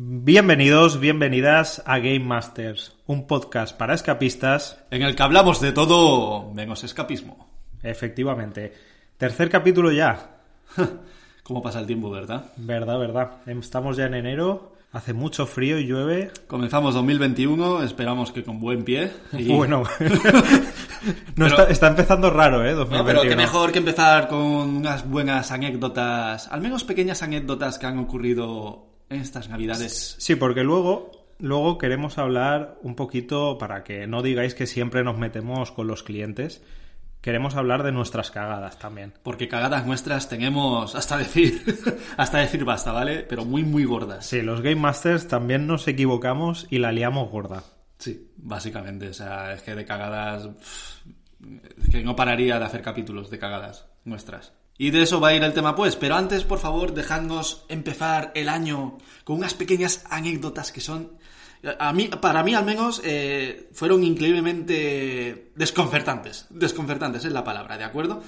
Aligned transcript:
Bienvenidos, 0.00 1.00
bienvenidas 1.00 1.82
a 1.84 1.98
Game 1.98 2.20
Masters, 2.20 2.94
un 3.08 3.26
podcast 3.26 3.76
para 3.76 3.94
escapistas. 3.94 4.78
En 4.92 5.02
el 5.02 5.16
que 5.16 5.24
hablamos 5.24 5.60
de 5.60 5.72
todo 5.72 6.52
menos 6.54 6.84
escapismo. 6.84 7.48
Efectivamente. 7.82 8.72
Tercer 9.16 9.50
capítulo 9.50 9.90
ya. 9.90 10.36
¿Cómo 11.42 11.60
pasa 11.60 11.80
el 11.80 11.86
tiempo, 11.88 12.10
verdad? 12.10 12.44
Verdad, 12.58 12.96
verdad. 12.96 13.30
Estamos 13.46 13.96
ya 13.96 14.04
en 14.06 14.14
enero. 14.14 14.72
Hace 14.92 15.14
mucho 15.14 15.46
frío 15.46 15.80
y 15.80 15.86
llueve. 15.88 16.30
Comenzamos 16.46 16.94
2021, 16.94 17.82
esperamos 17.82 18.30
que 18.30 18.44
con 18.44 18.60
buen 18.60 18.84
pie. 18.84 19.10
y- 19.32 19.48
Bueno, 19.52 19.82
no 19.98 20.18
Pero- 21.34 21.46
está, 21.48 21.64
está 21.64 21.88
empezando 21.88 22.30
raro, 22.30 22.64
¿eh? 22.64 22.70
No, 22.70 22.84
2021. 22.84 23.04
pero 23.04 23.22
que 23.28 23.34
mejor 23.36 23.72
que 23.72 23.78
empezar 23.80 24.28
con 24.28 24.38
unas 24.42 25.10
buenas 25.10 25.50
anécdotas, 25.50 26.46
al 26.52 26.60
menos 26.60 26.84
pequeñas 26.84 27.24
anécdotas 27.24 27.80
que 27.80 27.86
han 27.86 27.98
ocurrido 27.98 28.84
estas 29.10 29.48
navidades. 29.48 30.16
Sí, 30.18 30.34
porque 30.36 30.64
luego, 30.64 31.10
luego 31.38 31.78
queremos 31.78 32.18
hablar 32.18 32.78
un 32.82 32.94
poquito, 32.94 33.58
para 33.58 33.84
que 33.84 34.06
no 34.06 34.22
digáis 34.22 34.54
que 34.54 34.66
siempre 34.66 35.04
nos 35.04 35.18
metemos 35.18 35.72
con 35.72 35.86
los 35.86 36.02
clientes, 36.02 36.62
queremos 37.20 37.56
hablar 37.56 37.82
de 37.82 37.92
nuestras 37.92 38.30
cagadas 38.30 38.78
también. 38.78 39.14
Porque 39.22 39.48
cagadas 39.48 39.86
nuestras 39.86 40.28
tenemos 40.28 40.94
hasta 40.94 41.16
decir, 41.16 41.62
hasta 42.16 42.38
decir 42.38 42.64
basta, 42.64 42.92
¿vale? 42.92 43.20
Pero 43.20 43.44
muy, 43.44 43.64
muy 43.64 43.84
gordas. 43.84 44.26
Sí, 44.26 44.42
los 44.42 44.60
Game 44.60 44.76
Masters 44.76 45.28
también 45.28 45.66
nos 45.66 45.88
equivocamos 45.88 46.66
y 46.70 46.78
la 46.78 46.92
liamos 46.92 47.30
gorda. 47.30 47.62
Sí, 47.98 48.30
básicamente. 48.36 49.08
O 49.08 49.14
sea, 49.14 49.52
es 49.52 49.62
que 49.62 49.74
de 49.74 49.84
cagadas. 49.84 50.48
Es 51.78 51.88
que 51.90 52.02
no 52.02 52.16
pararía 52.16 52.58
de 52.58 52.64
hacer 52.64 52.82
capítulos 52.82 53.30
de 53.30 53.38
cagadas 53.38 53.86
nuestras. 54.04 54.52
Y 54.78 54.90
de 54.90 55.02
eso 55.02 55.20
va 55.20 55.28
a 55.28 55.34
ir 55.34 55.42
el 55.42 55.52
tema, 55.52 55.74
pues. 55.74 55.96
Pero 55.96 56.14
antes, 56.14 56.44
por 56.44 56.60
favor, 56.60 56.94
dejadnos 56.94 57.64
empezar 57.68 58.30
el 58.34 58.48
año 58.48 58.98
con 59.24 59.36
unas 59.36 59.54
pequeñas 59.54 60.04
anécdotas 60.08 60.70
que 60.70 60.80
son. 60.80 61.18
A 61.80 61.92
mí, 61.92 62.08
para 62.08 62.44
mí, 62.44 62.54
al 62.54 62.64
menos, 62.64 63.02
eh, 63.04 63.68
fueron 63.72 64.04
increíblemente 64.04 65.50
desconcertantes. 65.56 66.46
Desconcertantes 66.50 67.24
es 67.24 67.32
la 67.32 67.42
palabra, 67.42 67.76
¿de 67.76 67.84
acuerdo? 67.84 68.22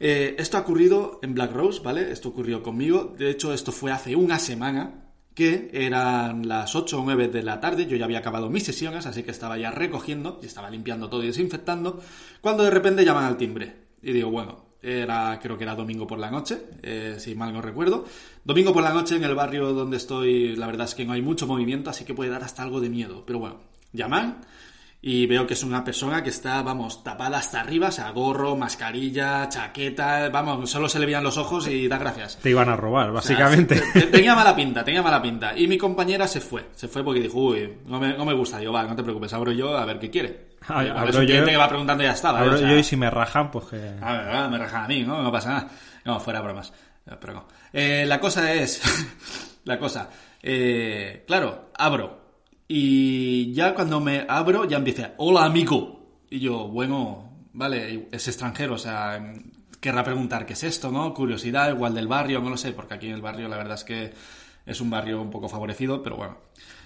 Eh, 0.00 0.34
esto 0.36 0.56
ha 0.56 0.62
ocurrido 0.62 1.20
en 1.22 1.34
Black 1.34 1.52
Rose, 1.52 1.80
¿vale? 1.80 2.10
Esto 2.10 2.30
ocurrió 2.30 2.62
conmigo. 2.64 3.14
De 3.16 3.30
hecho, 3.30 3.54
esto 3.54 3.70
fue 3.70 3.92
hace 3.92 4.16
una 4.16 4.40
semana 4.40 5.04
que 5.34 5.70
eran 5.72 6.48
las 6.48 6.74
8 6.74 7.00
o 7.00 7.04
9 7.04 7.28
de 7.28 7.42
la 7.42 7.60
tarde, 7.60 7.86
yo 7.86 7.96
ya 7.96 8.04
había 8.04 8.20
acabado 8.20 8.48
mis 8.50 8.62
sesiones, 8.62 9.04
así 9.06 9.24
que 9.24 9.32
estaba 9.32 9.58
ya 9.58 9.72
recogiendo 9.72 10.38
y 10.42 10.46
estaba 10.46 10.70
limpiando 10.70 11.08
todo 11.08 11.24
y 11.24 11.26
desinfectando, 11.26 12.00
cuando 12.40 12.62
de 12.62 12.70
repente 12.70 13.04
llaman 13.04 13.24
al 13.24 13.36
timbre. 13.36 13.84
Y 14.00 14.12
digo, 14.12 14.30
bueno, 14.30 14.64
era, 14.84 15.38
creo 15.40 15.56
que 15.56 15.64
era 15.64 15.74
domingo 15.74 16.06
por 16.06 16.18
la 16.18 16.30
noche, 16.30 16.58
eh, 16.82 17.16
si 17.18 17.34
mal 17.34 17.52
no 17.52 17.62
recuerdo. 17.62 18.04
Domingo 18.44 18.72
por 18.72 18.82
la 18.82 18.92
noche 18.92 19.16
en 19.16 19.24
el 19.24 19.34
barrio 19.34 19.72
donde 19.72 19.96
estoy, 19.96 20.54
la 20.56 20.66
verdad 20.66 20.86
es 20.86 20.94
que 20.94 21.04
no 21.04 21.12
hay 21.14 21.22
mucho 21.22 21.46
movimiento, 21.46 21.90
así 21.90 22.04
que 22.04 22.14
puede 22.14 22.30
dar 22.30 22.42
hasta 22.44 22.62
algo 22.62 22.80
de 22.80 22.90
miedo. 22.90 23.24
Pero 23.26 23.38
bueno, 23.38 23.60
llaman 23.92 24.38
y 25.06 25.26
veo 25.26 25.46
que 25.46 25.52
es 25.52 25.62
una 25.62 25.84
persona 25.84 26.22
que 26.22 26.30
está, 26.30 26.62
vamos, 26.62 27.04
tapada 27.04 27.36
hasta 27.38 27.60
arriba, 27.60 27.88
o 27.88 27.92
sea, 27.92 28.10
gorro, 28.10 28.56
mascarilla, 28.56 29.46
chaqueta, 29.50 30.30
vamos, 30.30 30.70
solo 30.70 30.88
se 30.88 30.98
le 30.98 31.04
veían 31.04 31.22
los 31.22 31.36
ojos 31.36 31.68
y 31.68 31.88
da 31.88 31.98
gracias. 31.98 32.38
Te 32.38 32.48
iban 32.50 32.70
a 32.70 32.76
robar, 32.76 33.12
básicamente. 33.12 33.74
O 33.74 33.82
sea, 33.82 33.92
te- 33.92 34.06
tenía 34.06 34.34
mala 34.34 34.56
pinta, 34.56 34.82
tenía 34.82 35.02
mala 35.02 35.20
pinta. 35.20 35.56
Y 35.58 35.66
mi 35.68 35.76
compañera 35.76 36.26
se 36.26 36.40
fue. 36.40 36.66
Se 36.74 36.88
fue 36.88 37.04
porque 37.04 37.20
dijo, 37.20 37.38
uy, 37.38 37.70
no 37.86 38.00
me, 38.00 38.16
no 38.16 38.24
me 38.24 38.32
gusta. 38.34 38.58
Digo, 38.58 38.72
va, 38.72 38.82
no 38.84 38.96
te 38.96 39.02
preocupes, 39.02 39.30
abro 39.34 39.52
yo 39.52 39.76
a 39.76 39.84
ver 39.84 39.98
qué 39.98 40.08
quiere. 40.08 40.53
Ah, 40.68 40.80
abro 40.80 41.10
es 41.10 41.16
un 41.16 41.26
yo- 41.26 41.44
que 41.44 41.56
va 41.56 41.68
preguntando 41.68 42.02
y 42.02 42.06
ya 42.06 42.12
está, 42.12 42.32
¿vale? 42.32 42.44
Abro 42.46 42.56
O 42.56 42.58
sea, 42.58 42.68
yo 42.70 42.76
y 42.78 42.84
si 42.84 42.96
me 42.96 43.10
rajan, 43.10 43.50
pues 43.50 43.66
que... 43.66 43.76
a 43.76 44.12
ver, 44.12 44.28
ah, 44.30 44.48
me 44.50 44.58
rajan 44.58 44.84
a 44.84 44.88
mí, 44.88 45.02
¿no? 45.02 45.22
No 45.22 45.30
pasa 45.30 45.48
nada. 45.50 45.68
No, 46.04 46.20
fuera 46.20 46.40
bromas. 46.40 46.72
Pero 47.20 47.32
no. 47.34 47.48
Eh, 47.72 48.04
la 48.06 48.18
cosa 48.20 48.52
es... 48.52 48.80
la 49.64 49.78
cosa. 49.78 50.08
eh, 50.42 51.24
claro, 51.26 51.70
abro. 51.76 52.22
Y 52.66 53.52
ya 53.52 53.74
cuando 53.74 54.00
me 54.00 54.24
abro, 54.28 54.64
ya 54.64 54.78
empieza, 54.78 55.12
hola 55.18 55.44
amigo. 55.44 56.22
Y 56.30 56.40
yo, 56.40 56.66
bueno, 56.68 57.30
vale, 57.52 58.08
es 58.10 58.26
extranjero, 58.26 58.74
o 58.74 58.78
sea, 58.78 59.22
querrá 59.80 60.02
preguntar 60.02 60.46
qué 60.46 60.54
es 60.54 60.64
esto, 60.64 60.90
¿no? 60.90 61.12
Curiosidad, 61.12 61.70
igual 61.70 61.94
del 61.94 62.08
barrio, 62.08 62.40
no 62.40 62.50
lo 62.50 62.56
sé, 62.56 62.72
porque 62.72 62.94
aquí 62.94 63.06
en 63.08 63.14
el 63.14 63.20
barrio 63.22 63.48
la 63.48 63.58
verdad 63.58 63.74
es 63.74 63.84
que 63.84 64.12
es 64.66 64.80
un 64.80 64.88
barrio 64.90 65.20
un 65.20 65.30
poco 65.30 65.48
favorecido, 65.48 66.02
pero 66.02 66.16
bueno. 66.16 66.38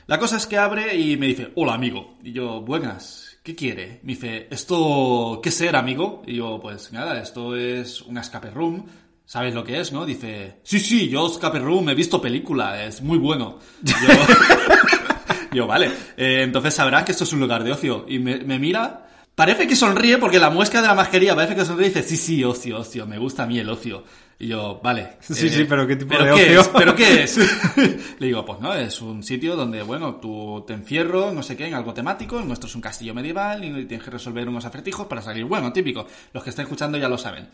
La 0.08 0.18
cosa 0.18 0.36
es 0.36 0.46
que 0.46 0.58
abre 0.58 0.96
y 0.96 1.16
me 1.16 1.26
dice, 1.26 1.52
hola 1.54 1.74
amigo. 1.74 2.16
Y 2.24 2.32
yo, 2.32 2.60
buenas, 2.60 3.27
¿qué 3.48 3.54
quiere? 3.54 4.00
Me 4.02 4.12
dice, 4.12 4.46
¿esto 4.50 5.40
qué 5.42 5.50
será, 5.50 5.78
amigo? 5.78 6.22
Y 6.26 6.34
yo, 6.34 6.58
pues 6.60 6.92
nada, 6.92 7.18
esto 7.18 7.56
es 7.56 8.02
una 8.02 8.20
escape 8.20 8.50
room. 8.50 8.84
¿Sabes 9.24 9.54
lo 9.54 9.64
que 9.64 9.80
es, 9.80 9.90
no? 9.90 10.04
Dice, 10.04 10.58
sí, 10.64 10.78
sí, 10.78 11.08
yo 11.08 11.26
escape 11.26 11.58
room, 11.58 11.88
he 11.88 11.94
visto 11.94 12.20
película, 12.20 12.84
es 12.84 13.00
muy 13.00 13.16
bueno. 13.16 13.58
Yo, 13.80 13.94
yo, 15.52 15.66
vale, 15.66 15.86
eh, 16.18 16.42
entonces 16.42 16.74
sabrás 16.74 17.04
que 17.04 17.12
esto 17.12 17.24
es 17.24 17.32
un 17.32 17.40
lugar 17.40 17.64
de 17.64 17.72
ocio. 17.72 18.04
Y 18.06 18.18
me, 18.18 18.36
me 18.36 18.58
mira, 18.58 19.08
parece 19.34 19.66
que 19.66 19.76
sonríe 19.76 20.18
porque 20.18 20.38
la 20.38 20.50
muesca 20.50 20.82
de 20.82 20.88
la 20.88 20.94
mascarilla 20.94 21.34
parece 21.34 21.54
que 21.54 21.64
sonríe 21.64 21.86
y 21.86 21.88
dice, 21.88 22.02
sí, 22.02 22.18
sí, 22.18 22.44
ocio, 22.44 22.80
ocio, 22.80 23.06
me 23.06 23.16
gusta 23.16 23.44
a 23.44 23.46
mí 23.46 23.58
el 23.58 23.70
ocio. 23.70 24.04
Y 24.40 24.46
yo, 24.48 24.80
vale. 24.82 25.00
eh, 25.02 25.16
Sí, 25.20 25.48
sí, 25.48 25.64
pero 25.64 25.86
¿qué 25.86 25.96
tipo 25.96 26.10
¿pero 26.10 26.24
de 26.36 26.44
qué 26.44 26.58
ocio? 26.58 26.60
es? 26.60 26.68
¿Pero 26.68 26.94
qué 26.94 27.22
es? 27.24 27.36
Le 28.20 28.26
digo, 28.26 28.44
pues 28.44 28.60
no, 28.60 28.72
es 28.74 29.00
un 29.00 29.22
sitio 29.22 29.56
donde, 29.56 29.82
bueno, 29.82 30.16
tú 30.16 30.62
te 30.66 30.74
encierro, 30.74 31.32
no 31.32 31.42
sé 31.42 31.56
qué, 31.56 31.66
en 31.66 31.74
algo 31.74 31.92
temático, 31.92 32.38
el 32.38 32.46
nuestro 32.46 32.68
es 32.68 32.74
un 32.76 32.80
castillo 32.80 33.14
medieval 33.14 33.64
y 33.64 33.84
tienes 33.86 34.04
que 34.04 34.10
resolver 34.12 34.48
unos 34.48 34.64
acertijos 34.64 35.06
para 35.08 35.22
salir. 35.22 35.44
Bueno, 35.44 35.72
típico, 35.72 36.06
los 36.32 36.44
que 36.44 36.50
estén 36.50 36.64
escuchando 36.64 36.98
ya 36.98 37.08
lo 37.08 37.18
saben. 37.18 37.48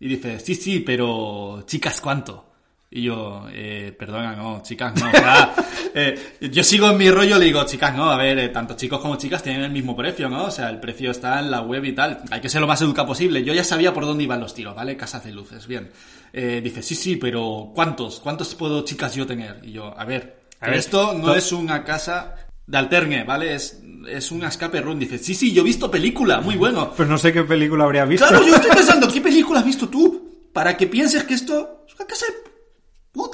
Y 0.00 0.06
dice, 0.08 0.38
sí, 0.38 0.54
sí, 0.54 0.80
pero 0.80 1.62
chicas, 1.66 2.00
¿cuánto? 2.00 2.44
Y 2.90 3.02
yo, 3.02 3.46
eh, 3.52 3.94
perdona, 3.98 4.34
no, 4.34 4.62
chicas, 4.62 4.94
no. 4.98 5.08
O 5.08 5.10
sea, 5.10 5.54
eh, 5.94 6.36
yo 6.40 6.64
sigo 6.64 6.88
en 6.88 6.96
mi 6.96 7.10
rollo, 7.10 7.38
le 7.38 7.44
digo, 7.44 7.62
chicas, 7.64 7.94
no, 7.94 8.10
a 8.10 8.16
ver, 8.16 8.38
eh, 8.38 8.48
tanto 8.48 8.76
chicos 8.76 9.00
como 9.00 9.16
chicas 9.16 9.42
tienen 9.42 9.62
el 9.62 9.70
mismo 9.70 9.94
precio, 9.94 10.30
¿no? 10.30 10.44
O 10.44 10.50
sea, 10.50 10.70
el 10.70 10.80
precio 10.80 11.10
está 11.10 11.38
en 11.40 11.50
la 11.50 11.60
web 11.60 11.84
y 11.84 11.92
tal. 11.92 12.22
Hay 12.30 12.40
que 12.40 12.48
ser 12.48 12.62
lo 12.62 12.66
más 12.66 12.80
educado 12.80 13.08
posible. 13.08 13.44
Yo 13.44 13.52
ya 13.52 13.62
sabía 13.62 13.92
por 13.92 14.06
dónde 14.06 14.24
iban 14.24 14.40
los 14.40 14.54
tiros, 14.54 14.74
¿vale? 14.74 14.96
Casas 14.96 15.24
de 15.24 15.32
luces, 15.32 15.66
bien. 15.66 15.90
Eh, 16.32 16.62
dice, 16.64 16.82
sí, 16.82 16.94
sí, 16.94 17.16
pero 17.16 17.72
¿cuántos? 17.74 18.20
¿Cuántos 18.20 18.54
puedo 18.54 18.82
chicas 18.84 19.14
yo 19.14 19.26
tener? 19.26 19.60
Y 19.62 19.72
yo, 19.72 19.94
a 19.98 20.04
ver, 20.06 20.44
A 20.60 20.68
ver, 20.68 20.76
esto 20.78 21.12
no 21.12 21.34
es 21.34 21.52
una 21.52 21.84
casa 21.84 22.36
de 22.66 22.78
alterne, 22.78 23.24
¿vale? 23.24 23.54
Es, 23.54 23.82
es 24.08 24.30
un 24.32 24.44
escape 24.44 24.80
room. 24.80 24.98
Dice, 24.98 25.18
sí, 25.18 25.34
sí, 25.34 25.52
yo 25.52 25.60
he 25.60 25.64
visto 25.64 25.90
película, 25.90 26.40
muy 26.40 26.56
bueno. 26.56 26.94
Pues 26.96 27.06
no 27.06 27.18
sé 27.18 27.34
qué 27.34 27.44
película 27.44 27.84
habría 27.84 28.06
visto. 28.06 28.26
Claro, 28.26 28.46
yo 28.46 28.54
estoy 28.54 28.70
pensando, 28.74 29.12
¿qué 29.12 29.20
película 29.20 29.60
has 29.60 29.66
visto 29.66 29.90
tú? 29.90 30.48
Para 30.54 30.74
que 30.74 30.86
pienses 30.86 31.24
que 31.24 31.34
esto 31.34 31.84
es 31.86 31.94
una 31.94 32.06
casa 32.06 32.26
de 32.26 32.47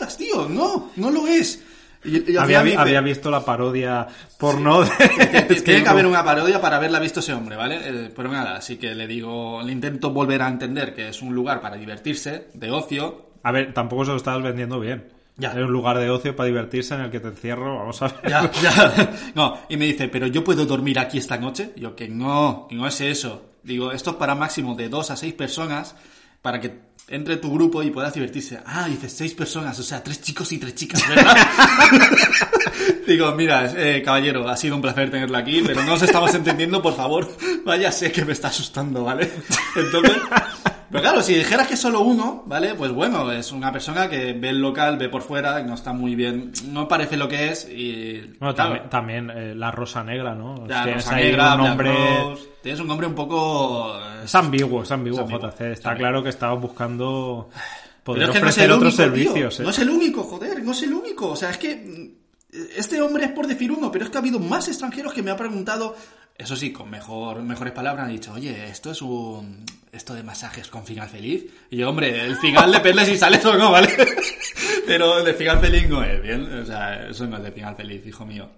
tío. 0.08 0.48
No, 0.48 0.90
no 0.96 1.10
lo 1.10 1.26
es. 1.26 1.62
Y- 2.04 2.32
y 2.32 2.36
al 2.36 2.44
había, 2.44 2.62
vi- 2.62 2.74
había 2.74 3.00
visto 3.00 3.30
la 3.30 3.42
parodia 3.44 4.06
porno 4.38 4.82
de... 4.82 4.90
"T- 4.90 5.54
Es 5.54 5.64
Tiene 5.64 5.80
que 5.80 5.84
no- 5.86 5.90
haber 5.92 6.06
una 6.06 6.22
parodia 6.22 6.60
para 6.60 6.76
haberla 6.76 6.98
visto 7.00 7.20
ese 7.20 7.32
hombre, 7.32 7.56
¿vale? 7.56 7.80
Eh, 7.82 8.12
pero 8.14 8.28
nada, 8.30 8.56
así 8.56 8.76
que 8.76 8.94
le 8.94 9.06
digo, 9.06 9.62
le 9.62 9.72
intento 9.72 10.10
volver 10.10 10.42
a 10.42 10.48
entender 10.48 10.94
que 10.94 11.08
es 11.08 11.22
un 11.22 11.34
lugar 11.34 11.60
para 11.62 11.76
divertirse, 11.76 12.48
de 12.52 12.70
ocio. 12.70 13.30
A 13.42 13.52
ver, 13.52 13.72
tampoco 13.72 14.04
se 14.04 14.10
lo 14.10 14.16
estabas 14.18 14.42
vendiendo 14.42 14.78
bien. 14.80 15.08
Ya. 15.36 15.48
Es 15.50 15.56
un 15.56 15.72
lugar 15.72 15.98
de 15.98 16.10
ocio 16.10 16.36
para 16.36 16.46
divertirse 16.46 16.94
en 16.94 17.00
el 17.00 17.10
que 17.10 17.18
te 17.20 17.28
encierro, 17.28 17.78
vamos 17.78 18.00
a 18.02 18.08
ver. 18.08 18.30
Ya, 18.30 18.50
ya. 18.62 19.10
No, 19.34 19.58
y 19.70 19.76
me 19.78 19.86
dice, 19.86 20.08
¿pero 20.08 20.26
yo 20.26 20.44
puedo 20.44 20.66
dormir 20.66 20.98
aquí 20.98 21.16
esta 21.18 21.38
noche? 21.38 21.72
Y 21.74 21.80
yo, 21.80 21.96
que 21.96 22.06
no, 22.08 22.66
que 22.68 22.76
no 22.76 22.86
es 22.86 23.00
eso. 23.00 23.46
Digo, 23.62 23.90
esto 23.92 24.10
es 24.10 24.16
para 24.16 24.34
máximo 24.34 24.74
de 24.74 24.88
dos 24.90 25.10
a 25.10 25.16
seis 25.16 25.32
personas 25.32 25.96
para 26.42 26.60
que 26.60 26.80
entre 27.08 27.36
tu 27.36 27.52
grupo 27.52 27.82
y 27.82 27.90
puedas 27.90 28.14
divertirse. 28.14 28.60
Ah, 28.64 28.86
dices 28.88 29.12
seis 29.12 29.34
personas, 29.34 29.78
o 29.78 29.82
sea, 29.82 30.02
tres 30.02 30.20
chicos 30.22 30.50
y 30.52 30.58
tres 30.58 30.74
chicas, 30.74 31.06
¿verdad? 31.08 31.36
Digo, 33.06 33.32
mira, 33.32 33.72
eh, 33.76 34.02
caballero, 34.02 34.48
ha 34.48 34.56
sido 34.56 34.76
un 34.76 34.82
placer 34.82 35.10
tenerlo 35.10 35.36
aquí, 35.36 35.62
pero 35.64 35.82
no 35.82 35.94
os 35.94 36.02
estamos 36.02 36.34
entendiendo, 36.34 36.80
por 36.80 36.96
favor, 36.96 37.30
vaya, 37.64 37.92
sé 37.92 38.10
que 38.10 38.24
me 38.24 38.32
está 38.32 38.48
asustando, 38.48 39.04
¿vale? 39.04 39.30
Entonces, 39.76 40.16
pero 40.94 41.02
claro, 41.02 41.22
si 41.22 41.34
dijeras 41.34 41.66
que 41.66 41.74
es 41.74 41.80
solo 41.80 42.02
uno, 42.02 42.44
¿vale? 42.46 42.76
Pues 42.76 42.92
bueno, 42.92 43.32
es 43.32 43.50
una 43.50 43.72
persona 43.72 44.08
que 44.08 44.32
ve 44.32 44.50
el 44.50 44.60
local, 44.60 44.96
ve 44.96 45.08
por 45.08 45.22
fuera, 45.22 45.60
no 45.64 45.74
está 45.74 45.92
muy 45.92 46.14
bien, 46.14 46.52
no 46.68 46.86
parece 46.86 47.16
lo 47.16 47.26
que 47.26 47.48
es 47.48 47.68
y... 47.68 48.20
Bueno, 48.38 48.54
claro, 48.54 48.82
también, 48.88 48.90
también, 48.90 49.30
eh, 49.30 49.54
la 49.56 49.72
rosa 49.72 50.04
negra, 50.04 50.36
¿no? 50.36 50.68
ya, 50.68 50.84
Tienes 50.84 51.04
Rosa 51.04 51.16
Negra, 51.16 51.54
un 51.56 51.62
nombre... 51.62 51.90
Rose, 51.90 52.48
tienes 52.62 52.80
un 52.80 52.86
nombre 52.86 53.08
un 53.08 53.14
poco... 53.16 53.92
Es 54.22 54.32
ambiguo, 54.36 54.84
es 54.84 54.92
ambiguo, 54.92 55.18
Es 55.18 55.24
ambiguo, 55.24 55.50
JC. 55.50 55.60
Está 55.62 55.90
ambiguo. 55.90 55.96
claro 55.96 56.22
que 56.22 56.28
estabas 56.28 56.60
buscando 56.60 57.50
poder 58.04 58.22
es 58.22 58.30
que 58.30 58.38
ofrecer 58.38 58.70
otros 58.70 58.96
único, 58.96 59.14
tío. 59.14 59.24
servicios. 59.26 59.58
¿eh? 59.58 59.62
No 59.64 59.70
es 59.70 59.78
el 59.80 59.90
único, 59.90 60.22
joder, 60.22 60.62
no 60.62 60.70
es 60.70 60.82
el 60.84 60.94
único. 60.94 61.30
O 61.30 61.36
sea, 61.36 61.50
es 61.50 61.58
que 61.58 61.74
mm, 61.74 62.58
este 62.76 63.02
hombre 63.02 63.24
es 63.24 63.32
por 63.32 63.48
decir 63.48 63.72
uno, 63.72 63.90
pero 63.90 64.04
es 64.04 64.12
que 64.12 64.16
ha 64.18 64.20
habido 64.20 64.38
más 64.38 64.68
extranjeros 64.68 65.12
que 65.12 65.24
me 65.24 65.32
han 65.32 65.36
preguntado, 65.36 65.96
eso 66.36 66.56
sí, 66.56 66.72
con 66.72 66.90
mejor, 66.90 67.42
mejores 67.42 67.72
palabras, 67.72 68.06
han 68.06 68.12
dicho, 68.12 68.32
oye, 68.32 68.66
esto 68.66 68.90
es 68.90 69.00
un, 69.02 69.64
esto 69.92 70.14
de 70.14 70.22
masajes 70.22 70.68
con 70.68 70.84
final 70.84 71.08
feliz. 71.08 71.46
Y 71.70 71.78
yo, 71.78 71.90
hombre, 71.90 72.24
el 72.24 72.36
final 72.36 72.72
depende 72.72 73.04
si 73.04 73.16
sales 73.16 73.44
o 73.44 73.56
no, 73.56 73.70
¿vale? 73.70 73.88
pero 74.86 75.18
el 75.18 75.24
de 75.24 75.34
final 75.34 75.60
feliz 75.60 75.88
no 75.88 76.02
es, 76.02 76.20
¿bien? 76.20 76.42
O 76.52 76.66
sea, 76.66 77.08
eso 77.08 77.26
no 77.26 77.36
es 77.36 77.42
de 77.42 77.52
final 77.52 77.76
feliz, 77.76 78.04
hijo 78.06 78.26
mío. 78.26 78.48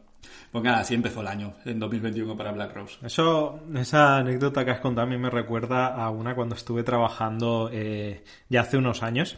Pues 0.50 0.64
nada, 0.64 0.78
así 0.78 0.94
empezó 0.94 1.20
el 1.20 1.26
año, 1.26 1.55
en 1.67 1.78
2021 1.78 2.34
para 2.34 2.52
Black 2.52 2.75
Rose. 2.75 2.96
Eso, 3.05 3.61
esa 3.75 4.17
anécdota 4.19 4.64
que 4.64 4.70
has 4.70 4.81
contado 4.81 5.06
a 5.06 5.11
mí 5.11 5.19
me 5.19 5.28
recuerda 5.28 5.88
a 5.88 6.08
una 6.08 6.34
cuando 6.34 6.55
estuve 6.55 6.82
trabajando 6.82 7.69
eh, 7.70 8.25
ya 8.49 8.62
hace 8.62 8.78
unos 8.78 9.02
años, 9.02 9.37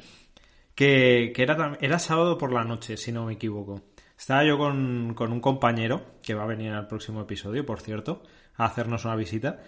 que, 0.76 1.32
que 1.34 1.42
era, 1.42 1.76
era 1.80 1.98
sábado 1.98 2.38
por 2.38 2.52
la 2.52 2.62
noche, 2.62 2.96
si 2.96 3.10
no 3.10 3.24
me 3.26 3.32
equivoco. 3.32 3.82
Estaba 4.18 4.44
yo 4.44 4.58
con, 4.58 5.14
con 5.14 5.32
un 5.32 5.40
compañero, 5.40 6.02
que 6.22 6.34
va 6.34 6.42
a 6.42 6.46
venir 6.46 6.72
al 6.72 6.88
próximo 6.88 7.20
episodio, 7.22 7.64
por 7.64 7.80
cierto, 7.80 8.22
a 8.56 8.64
hacernos 8.64 9.04
una 9.04 9.14
visita. 9.16 9.58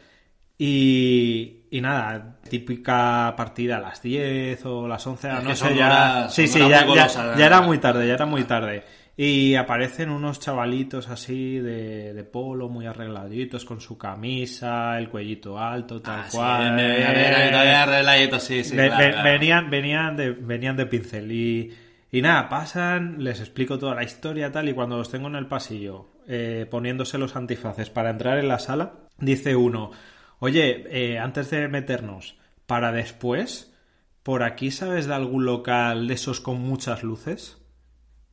Y, 0.58 1.61
y 1.70 1.81
nada, 1.81 2.37
típica 2.49 3.32
partida 3.35 3.79
a 3.79 3.81
las 3.81 4.02
10 4.02 4.67
o 4.67 4.87
las 4.87 5.06
11 5.06 5.29
de 5.29 5.32
la 5.32 5.41
noche 5.41 5.75
ya. 5.75 5.87
horas- 5.87 6.35
sí, 6.35 6.47
son 6.47 6.61
sí, 6.61 6.67
horas 6.67 6.85
ya, 7.14 7.35
ya- 7.38 7.47
era 7.47 7.61
muy 7.62 7.79
tarde, 7.79 8.06
ya 8.06 8.12
era 8.14 8.26
muy 8.26 8.44
tarde. 8.44 8.85
Y 9.17 9.55
aparecen 9.55 10.11
unos 10.11 10.38
chavalitos 10.41 11.08
así 11.08 11.58
de, 11.58 12.12
de 12.12 12.25
polo, 12.25 12.69
muy 12.69 12.87
arregladitos, 12.87 13.64
con 13.64 13.81
su 13.81 13.96
camisa, 13.96 14.99
el 14.99 15.08
cuellito 15.08 15.58
alto, 15.58 16.00
tal 16.03 16.20
Ah, 16.20 16.29
cual. 16.31 16.79
sí. 16.79 18.76
Venían, 18.76 19.70
venían, 19.70 20.17
de, 20.17 20.31
venían 20.32 20.76
de 20.76 20.87
pincel 20.87 21.32
y, 21.32 21.75
y 22.12 22.23
nada, 22.23 22.49
pasan, 22.49 23.23
les 23.23 23.41
explico 23.41 23.79
toda 23.79 23.95
la 23.95 24.03
historia 24.03 24.51
tal 24.51 24.69
y 24.69 24.75
cuando 24.75 24.97
los 24.97 25.11
tengo 25.11 25.29
en 25.29 25.37
el 25.37 25.47
pasillo 25.47 26.09
eh, 26.27 26.67
poniéndose 26.71 27.19
los 27.19 27.37
antifaces 27.37 27.91
para 27.91 28.11
entrar 28.11 28.39
en 28.39 28.49
la 28.49 28.59
sala, 28.59 28.95
dice 29.19 29.57
uno, 29.57 29.91
oye, 30.39 30.85
eh, 30.89 31.19
antes 31.19 31.51
de 31.51 31.69
meternos, 31.69 32.37
para 32.67 32.93
después, 32.93 33.75
¿por 34.23 34.43
aquí 34.43 34.71
sabes 34.71 35.07
de 35.07 35.15
algún 35.15 35.45
local 35.45 36.09
de 36.09 36.15
esos 36.15 36.41
con 36.41 36.61
muchas 36.61 37.03
luces? 37.03 37.59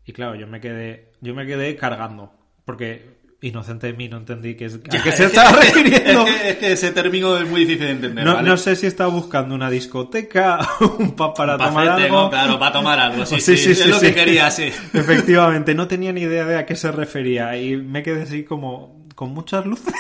Y 0.06 0.14
claro, 0.14 0.36
yo 0.36 0.48
me 0.48 0.62
quedé, 0.62 1.12
yo 1.22 1.36
me 1.36 1.46
quedé 1.46 1.76
cargando, 1.76 2.34
porque 2.66 3.17
inocente 3.42 3.88
de 3.88 3.94
mí 3.94 4.10
no 4.10 4.18
entendí 4.18 4.56
que 4.56 4.66
es, 4.66 4.76
a 4.76 5.04
qué 5.04 5.12
se 5.12 5.26
estaba 5.26 5.52
refiriendo. 5.62 6.26
Es 6.26 6.36
que, 6.42 6.50
es 6.50 6.56
que 6.58 6.72
ese 6.72 6.92
término 6.92 7.38
es 7.38 7.48
muy 7.48 7.62
difícil 7.62 7.86
de 7.86 7.92
entender, 7.92 8.26
No, 8.26 8.34
¿vale? 8.36 8.50
no 8.50 8.58
sé 8.58 8.76
si 8.76 8.88
estaba 8.88 9.10
buscando 9.12 9.54
una 9.54 9.70
discoteca, 9.70 10.60
un 10.98 11.16
pub 11.16 11.36
para 11.36 11.58
tomar 11.58 11.88
Pacete, 11.88 12.06
algo. 12.08 12.30
Claro, 12.30 12.58
para 12.60 12.72
tomar 12.72 13.00
algo, 13.00 13.26
sí, 13.26 13.36
Sí, 13.40 13.56
sí, 13.56 13.64
sí, 13.64 13.72
es 13.72 13.80
sí, 13.80 13.90
lo 13.90 14.00
que 14.00 14.14
quería, 14.14 14.50
sí. 14.50 14.64
Efectivamente, 14.94 15.76
no 15.76 15.88
tenía 15.88 16.12
ni 16.14 16.22
idea 16.22 16.46
de 16.46 16.58
a 16.58 16.66
qué 16.66 16.76
se 16.76 16.92
refería 16.92 17.56
y 17.58 17.78
me 17.78 18.02
quedé 18.02 18.24
así 18.24 18.44
como 18.44 19.06
con 19.14 19.34
muchas 19.34 19.66
luces. 19.66 19.94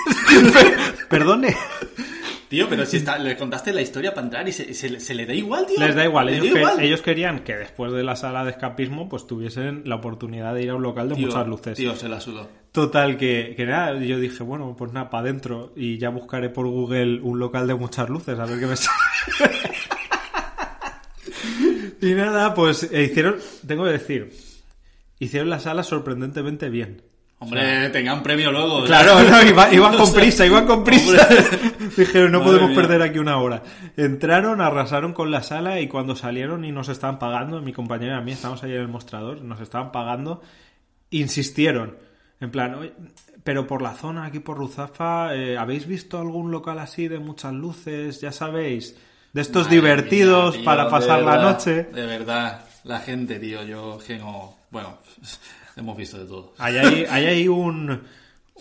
Perdone. 1.09 1.55
Tío, 2.49 2.67
pero 2.69 2.85
si 2.85 2.97
está, 2.97 3.17
le 3.17 3.35
contaste 3.35 3.73
la 3.73 3.81
historia 3.81 4.13
para 4.13 4.25
entrar 4.27 4.47
y 4.47 4.51
se, 4.53 4.73
se- 4.73 4.99
se 4.99 5.13
le 5.13 5.25
da 5.25 5.33
igual, 5.33 5.65
tío. 5.65 5.79
Les 5.79 5.93
da 5.95 6.05
igual, 6.05 6.29
ellos, 6.29 6.45
da 6.47 6.53
que- 6.53 6.59
igual. 6.59 6.79
ellos 6.81 7.01
querían 7.01 7.39
que 7.39 7.55
después 7.55 7.91
de 7.91 8.03
la 8.03 8.15
sala 8.15 8.43
de 8.45 8.51
escapismo 8.51 9.09
pues 9.09 9.27
tuviesen 9.27 9.81
la 9.85 9.95
oportunidad 9.95 10.53
de 10.53 10.63
ir 10.63 10.69
a 10.69 10.75
un 10.75 10.83
local 10.83 11.09
de 11.09 11.15
Tío, 11.15 11.27
muchas 11.27 11.47
luces. 11.47 11.77
Tío, 11.77 11.95
se 11.95 12.07
la 12.07 12.19
sudó. 12.21 12.47
Total, 12.71 13.17
que, 13.17 13.53
que 13.57 13.65
nada, 13.65 13.97
yo 13.99 14.19
dije, 14.19 14.43
bueno, 14.43 14.75
pues 14.77 14.93
nada, 14.93 15.09
para 15.09 15.21
adentro 15.23 15.73
y 15.75 15.97
ya 15.97 16.09
buscaré 16.09 16.49
por 16.49 16.67
Google 16.67 17.21
un 17.21 17.39
local 17.39 17.67
de 17.67 17.73
muchas 17.75 18.07
luces, 18.09 18.37
a 18.39 18.45
ver 18.45 18.59
qué 18.59 18.65
me 18.67 18.75
sale. 18.75 18.97
y 22.01 22.13
nada, 22.13 22.53
pues 22.53 22.89
eh, 22.91 23.03
hicieron, 23.03 23.37
tengo 23.65 23.83
que 23.85 23.91
decir, 23.91 24.31
hicieron 25.19 25.49
la 25.49 25.59
sala 25.59 25.83
sorprendentemente 25.83 26.69
bien. 26.69 27.01
Hombre, 27.39 27.89
tengan 27.91 28.23
premio 28.23 28.51
luego. 28.51 28.83
Claro, 28.85 29.21
no, 29.21 29.43
iba- 29.47 29.71
iban 29.71 29.95
con 29.95 30.11
prisa, 30.13 30.45
iban 30.45 30.65
con 30.65 30.83
prisa. 30.83 31.27
Dijeron, 31.95 32.31
no 32.31 32.39
Madre 32.39 32.51
podemos 32.51 32.69
mía. 32.71 32.75
perder 32.81 33.01
aquí 33.03 33.19
una 33.19 33.37
hora. 33.37 33.61
Entraron, 33.95 34.59
arrasaron 34.59 35.13
con 35.13 35.29
la 35.29 35.43
sala 35.43 35.79
y 35.79 35.87
cuando 35.87 36.15
salieron 36.15 36.65
y 36.65 36.71
nos 36.71 36.89
estaban 36.89 37.19
pagando, 37.19 37.61
mi 37.61 37.73
compañera 37.73 38.15
y 38.15 38.17
a 38.17 38.21
mí, 38.21 38.31
estábamos 38.31 38.63
ahí 38.63 38.71
en 38.73 38.81
el 38.81 38.87
mostrador, 38.87 39.41
nos 39.43 39.61
estaban 39.61 39.91
pagando, 39.91 40.41
insistieron. 41.11 41.97
En 42.39 42.51
plan, 42.51 42.73
"Oye, 42.75 42.93
pero 43.43 43.65
por 43.67 43.81
la 43.81 43.93
zona, 43.93 44.25
aquí 44.25 44.39
por 44.39 44.57
Ruzafa, 44.57 45.33
eh, 45.35 45.57
¿habéis 45.57 45.87
visto 45.87 46.19
algún 46.19 46.51
local 46.51 46.79
así 46.79 47.07
de 47.07 47.19
muchas 47.19 47.53
luces? 47.53 48.19
Ya 48.19 48.31
sabéis, 48.31 48.95
de 49.33 49.41
estos 49.41 49.65
Madre 49.65 49.75
divertidos 49.75 50.51
mía, 50.55 50.57
tío, 50.61 50.65
para 50.65 50.89
pasar 50.89 51.21
la 51.21 51.37
noche. 51.37 51.83
De 51.83 52.05
verdad, 52.05 52.65
la 52.83 52.99
gente, 52.99 53.39
tío, 53.39 53.63
yo 53.63 53.99
que 54.05 54.17
no... 54.17 54.55
Bueno, 54.69 54.97
hemos 55.77 55.97
visto 55.97 56.17
de 56.17 56.25
todo. 56.25 56.53
Hay 56.57 56.77
ahí, 56.77 57.05
hay 57.09 57.25
ahí 57.25 57.47
un, 57.47 58.01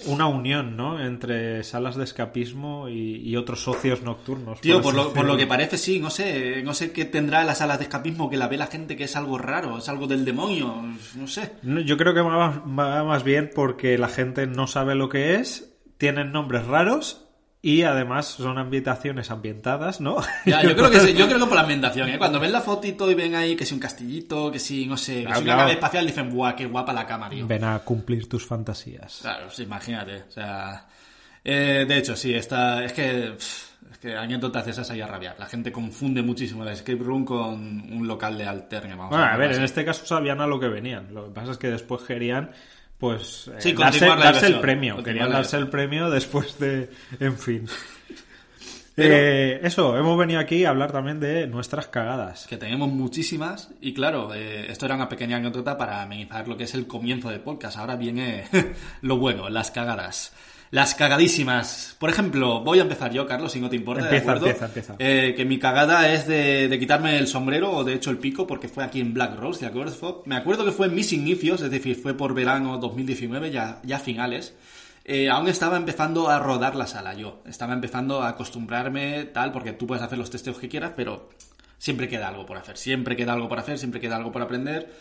una 0.07 0.27
unión, 0.27 0.77
¿no? 0.77 1.01
Entre 1.05 1.65
salas 1.65 1.97
de 1.97 2.05
escapismo 2.05 2.89
y, 2.89 3.17
y 3.17 3.37
otros 3.37 3.63
socios 3.63 4.03
nocturnos. 4.03 4.61
Tío, 4.61 4.81
por 4.81 4.95
lo, 4.95 5.13
por 5.13 5.25
lo 5.25 5.33
decirlo. 5.33 5.37
que 5.39 5.47
parece, 5.47 5.79
sí, 5.79 5.99
no 6.01 6.11
sé, 6.11 6.63
no 6.63 6.75
sé 6.75 6.93
qué 6.93 7.05
tendrá 7.05 7.45
las 7.45 7.59
salas 7.59 7.79
de 7.79 7.85
escapismo 7.85 8.31
que 8.31 8.37
la 8.37 8.49
ve 8.49 8.57
la 8.57 8.67
gente 8.67 8.97
que 8.97 9.05
es 9.05 9.17
algo 9.17 9.39
raro, 9.39 9.79
es 9.79 9.89
algo 9.89 10.07
del 10.07 10.25
demonio, 10.25 10.85
no 11.15 11.27
sé. 11.27 11.53
No, 11.63 11.81
Yo 11.81 11.97
creo 11.97 12.15
que 12.15 12.21
va, 12.21 12.63
va 12.65 13.05
más 13.05 13.25
bien 13.25 13.51
porque 13.55 13.99
la 13.99 14.09
gente 14.09 14.47
no 14.47 14.67
sabe 14.67 14.95
lo 14.95 15.09
que 15.09 15.37
es, 15.37 15.73
tienen 15.99 16.33
nombres 16.33 16.67
raros 16.67 17.25
y 17.69 17.83
además 17.83 18.27
son 18.27 18.59
habitaciones 18.59 19.31
ambientadas, 19.31 20.01
¿no? 20.01 20.19
Ya, 20.45 20.63
yo 20.63 20.75
creo 20.77 20.89
que 20.91 21.01
sí, 21.01 21.15
yo 21.15 21.27
creo 21.27 21.41
que 21.41 21.47
por 21.47 21.57
la 21.57 21.63
ambientación, 21.63 22.09
¿eh? 22.11 22.19
Cuando 22.19 22.39
ven 22.39 22.53
la 22.53 22.61
fotito 22.61 23.11
y 23.11 23.15
ven 23.15 23.35
ahí 23.35 23.57
que 23.57 23.65
si 23.67 23.75
un 23.75 23.81
castillito, 23.81 24.53
que 24.53 24.59
si, 24.61 24.87
no 24.87 24.97
sé, 24.97 25.17
que 25.17 25.23
Claro, 25.25 25.37
si 25.39 25.43
una 25.43 25.53
claro. 25.55 25.61
nave 25.63 25.73
espacial, 25.73 26.07
dicen, 26.07 26.31
buah, 26.31 26.55
qué 26.55 26.67
guapa 26.67 26.93
la 26.93 27.05
cama, 27.07 27.29
tío. 27.29 27.47
Ven 27.47 27.65
a 27.65 27.79
cumplir 27.81 28.29
tus 28.29 28.47
fantasías. 28.47 29.19
Claro, 29.23 29.51
sí, 29.51 29.65
imagínate, 29.65 30.23
o 30.29 30.31
sea... 30.31 30.87
eh, 31.43 31.85
de 31.89 31.97
hecho, 31.99 32.15
sí, 32.15 32.33
está, 32.35 32.85
es 32.85 32.93
que... 32.93 33.33
pff, 33.37 33.67
Es 33.93 33.99
que 33.99 34.17
anécdotas 34.17 34.67
esas 34.69 34.89
hay 34.91 35.01
a 35.01 35.07
rabiar. 35.07 35.37
La 35.39 35.47
gente 35.47 35.71
confunde 35.73 36.21
muchísimo 36.23 36.65
la 36.65 36.73
escape 36.73 37.03
room 37.03 37.25
con 37.25 37.55
un 37.93 38.07
local 38.07 38.37
de 38.39 38.45
alterne, 38.45 38.95
vamos 38.95 39.11
Bueno, 39.11 39.25
a 39.25 39.29
llamarlo 39.29 39.49
ver, 39.49 39.57
en 39.59 39.65
este 39.65 39.85
caso 39.85 40.05
sabían 40.07 40.41
a 40.41 40.47
lo 40.47 40.59
que 40.61 40.69
venían. 40.69 41.12
Lo 41.15 41.25
que 41.27 41.31
pasa 41.33 41.53
es 41.53 41.59
que 41.59 41.69
después 41.71 42.03
querían, 42.03 42.51
pues, 42.99 43.49
eh, 43.49 43.57
Sí, 43.61 43.73
darse, 43.73 44.47
el 44.47 44.61
premio. 44.61 45.03
Querían 45.03 45.31
darse 45.31 45.57
el 45.57 45.69
premio 45.69 46.11
después 46.11 46.59
de... 46.59 46.91
En 47.21 47.39
fin. 47.39 47.67
Pero- 48.95 49.15
Eh, 49.15 49.61
eso, 49.63 49.97
hemos 49.99 50.17
venido 50.19 50.41
aquí 50.41 50.65
a 50.65 50.71
hablar 50.71 50.91
también 50.91 51.21
de 51.21 51.47
nuestras 51.47 51.89
cagadas. 51.89 52.47
que 52.47 52.57
tenemos 52.57 52.89
muchísimas 52.89 53.69
y 53.83 53.93
claro, 53.93 54.33
eh, 54.35 54.71
esto 54.71 54.87
era 54.87 54.95
una 54.95 55.09
pequeña 55.11 55.37
anécdota 55.37 55.77
para 55.77 56.01
amenizar 56.01 56.49
lo 56.49 56.57
que 56.57 56.65
es 56.65 56.75
el 56.75 56.87
comienzo 56.87 57.29
del 57.29 57.41
podcast. 57.41 57.77
Ahora 57.77 57.97
viene 57.97 58.45
lo 59.03 59.19
bueno, 59.19 59.51
las 59.51 59.71
cagadas. 59.71 60.33
Las 60.70 60.94
cagadísimas. 60.94 61.96
Por 61.99 62.11
ejemplo, 62.11 62.61
voy 62.61 62.78
a 62.78 62.82
empezar 62.82 63.12
yo, 63.12 63.26
Carlos, 63.26 63.52
si 63.52 63.61
no 63.61 63.70
te 63.70 63.76
importa, 63.76 64.02
¿de 64.02 64.08
Empieza, 64.16 64.25
acuerdo? 64.30 64.46
empieza, 64.46 64.66
empieza. 64.66 64.94
Eh, 64.99 65.35
que 65.37 65.44
mi 65.44 65.58
cagada 65.58 66.12
es 66.12 66.26
de, 66.26 66.68
de 66.68 66.78
quitarme 66.78 67.18
el 67.18 67.28
sombrero 67.28 67.70
o 67.73 67.85
de 67.85 67.94
hecho 67.94 68.11
el 68.11 68.18
pico 68.18 68.46
porque 68.46 68.68
fue 68.68 68.82
aquí 68.85 69.00
en 69.00 69.14
Black 69.14 69.37
Rose, 69.38 69.61
¿de 69.61 69.66
acuerdo? 69.66 70.23
Me 70.26 70.37
acuerdo 70.37 70.64
que 70.64 70.73
fue 70.73 70.87
en 70.88 70.94
mis 70.94 71.12
inicios, 71.12 71.61
es 71.62 71.70
decir, 71.70 71.96
fue 71.96 72.14
por 72.14 72.35
verano 72.35 72.78
2019, 72.78 73.50
ya, 73.50 73.80
ya 73.85 73.99
finales. 73.99 74.54
Eh, 75.04 75.30
aún 75.30 75.46
estaba 75.46 75.76
empezando 75.76 76.28
a 76.28 76.40
rodar 76.40 76.75
la 76.75 76.88
sala 76.88 77.14
yo. 77.14 77.40
Estaba 77.46 77.73
empezando 77.73 78.23
a 78.23 78.28
acostumbrarme 78.30 79.25
tal, 79.26 79.52
porque 79.52 79.73
tú 79.73 79.87
puedes 79.87 80.02
hacer 80.02 80.18
los 80.18 80.30
testeos 80.30 80.58
que 80.58 80.68
quieras, 80.68 80.94
pero 80.96 81.28
siempre 81.78 82.08
queda 82.08 82.26
algo 82.26 82.44
por 82.44 82.56
hacer. 82.56 82.76
Siempre 82.76 83.14
queda 83.14 83.35
algo 83.35 83.49
por 83.49 83.61
hacer, 83.61 83.78
siempre 83.78 84.00
queda 84.00 84.16
algo 84.16 84.32
por 84.32 84.42
aprender. 84.42 84.92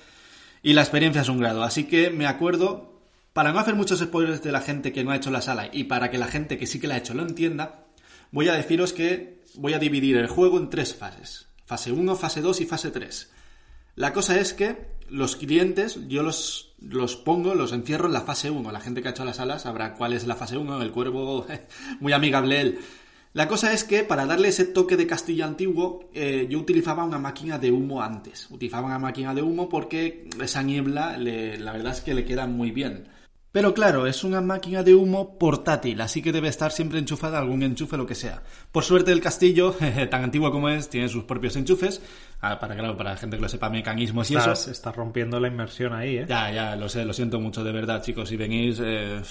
Y 0.62 0.74
la 0.74 0.82
experiencia 0.82 1.22
es 1.24 1.30
un 1.30 1.40
grado. 1.40 1.64
Así 1.64 1.86
que 1.86 2.12
me 2.12 2.28
acuerdo, 2.28 2.95
para 3.36 3.52
no 3.52 3.60
hacer 3.60 3.76
muchos 3.76 4.00
spoilers 4.00 4.42
de 4.44 4.54
la 4.54 4.62
gente 4.62 4.94
que 4.94 5.04
no 5.04 5.12
ha 5.12 5.18
hecho 5.18 5.30
la 5.30 5.42
sala 5.42 5.70
y 5.70 5.84
para 5.84 6.10
que 6.10 6.18
la 6.18 6.28
gente 6.28 6.58
que 6.58 6.66
sí 6.66 6.80
que 6.80 6.88
la 6.88 6.96
ha 6.96 7.00
hecho 7.00 7.14
lo 7.14 7.22
entienda, 7.22 7.84
voy 8.32 8.48
a 8.48 8.54
deciros 8.54 8.94
que 8.94 9.42
voy 9.56 9.74
a 9.74 9.78
dividir 9.78 10.16
el 10.16 10.28
juego 10.28 10.58
en 10.58 10.70
tres 10.70 10.96
fases. 10.96 11.50
Fase 11.66 11.92
1, 11.92 12.16
fase 12.16 12.40
2 12.40 12.62
y 12.62 12.66
fase 12.66 12.92
3. 12.92 13.30
La 13.96 14.14
cosa 14.14 14.40
es 14.40 14.54
que 14.54 14.88
los 15.10 15.36
clientes 15.36 16.00
yo 16.08 16.24
los, 16.24 16.76
los 16.80 17.18
pongo, 17.18 17.56
los 17.56 17.74
encierro 17.74 18.08
en 18.08 18.14
la 18.14 18.22
fase 18.22 18.52
1. 18.52 18.72
La 18.72 18.80
gente 18.80 19.02
que 19.02 19.10
ha 19.10 19.12
hecho 19.12 19.26
la 19.26 19.34
sala 19.34 19.60
sabrá 19.60 19.96
cuál 19.96 20.14
es 20.14 20.26
la 20.26 20.38
fase 20.38 20.56
1, 20.56 20.82
el 20.82 20.94
cuervo 20.94 21.46
muy 22.00 22.14
amigable 22.14 22.62
él. 22.62 22.80
La 23.34 23.50
cosa 23.50 23.74
es 23.74 23.84
que 23.84 24.06
para 24.06 24.26
darle 24.26 24.48
ese 24.48 24.64
toque 24.64 24.96
de 24.96 25.08
castillo 25.08 25.44
antiguo, 25.44 26.10
eh, 26.14 26.48
yo 26.50 26.58
utilizaba 26.58 27.04
una 27.04 27.20
máquina 27.20 27.60
de 27.60 27.70
humo 27.70 28.02
antes. 28.02 28.48
Utilizaba 28.50 28.88
una 28.88 29.00
máquina 29.00 29.34
de 29.34 29.42
humo 29.42 29.68
porque 29.68 30.30
esa 30.42 30.64
niebla, 30.64 31.18
la 31.18 31.74
verdad 31.74 31.92
es 31.92 32.00
que 32.00 32.14
le 32.14 32.24
queda 32.24 32.48
muy 32.48 32.72
bien. 32.72 33.14
Pero 33.56 33.74
claro, 33.74 34.06
es 34.06 34.26
una 34.26 34.42
máquina 34.42 34.84
de 34.84 34.94
humo 34.94 35.40
portátil, 35.40 36.02
así 36.02 36.22
que 36.22 36.34
debe 36.34 36.50
estar 36.50 36.74
siempre 36.74 37.00
enchufada 37.00 37.38
a 37.38 37.42
algún 37.42 37.64
enchufe, 37.64 37.96
lo 37.96 38.06
que 38.06 38.14
sea. 38.14 38.42
Por 38.70 38.84
suerte 38.84 39.14
el 39.14 39.22
castillo, 39.22 39.78
tan 40.12 40.26
antiguo 40.26 40.52
como 40.52 40.68
es, 40.68 40.90
tiene 40.90 41.08
sus 41.08 41.24
propios 41.24 41.56
enchufes. 41.56 42.02
Ah, 42.42 42.60
para 42.60 42.76
claro, 42.76 42.98
para 42.98 43.16
gente 43.16 43.38
que 43.38 43.42
lo 43.42 43.48
sepa 43.48 43.70
mecanismos 43.70 44.30
y 44.30 44.36
Estás, 44.36 44.64
eso. 44.64 44.72
estás 44.72 44.94
rompiendo 44.94 45.40
la 45.40 45.48
inmersión 45.48 45.94
ahí, 45.94 46.18
¿eh? 46.18 46.26
Ya, 46.28 46.52
ya, 46.52 46.76
lo 46.76 46.90
sé, 46.90 47.06
lo 47.06 47.14
siento 47.14 47.40
mucho 47.40 47.64
de 47.64 47.72
verdad, 47.72 48.04
chicos. 48.04 48.28
Si 48.28 48.36
venís, 48.36 48.82
eh, 48.84 49.22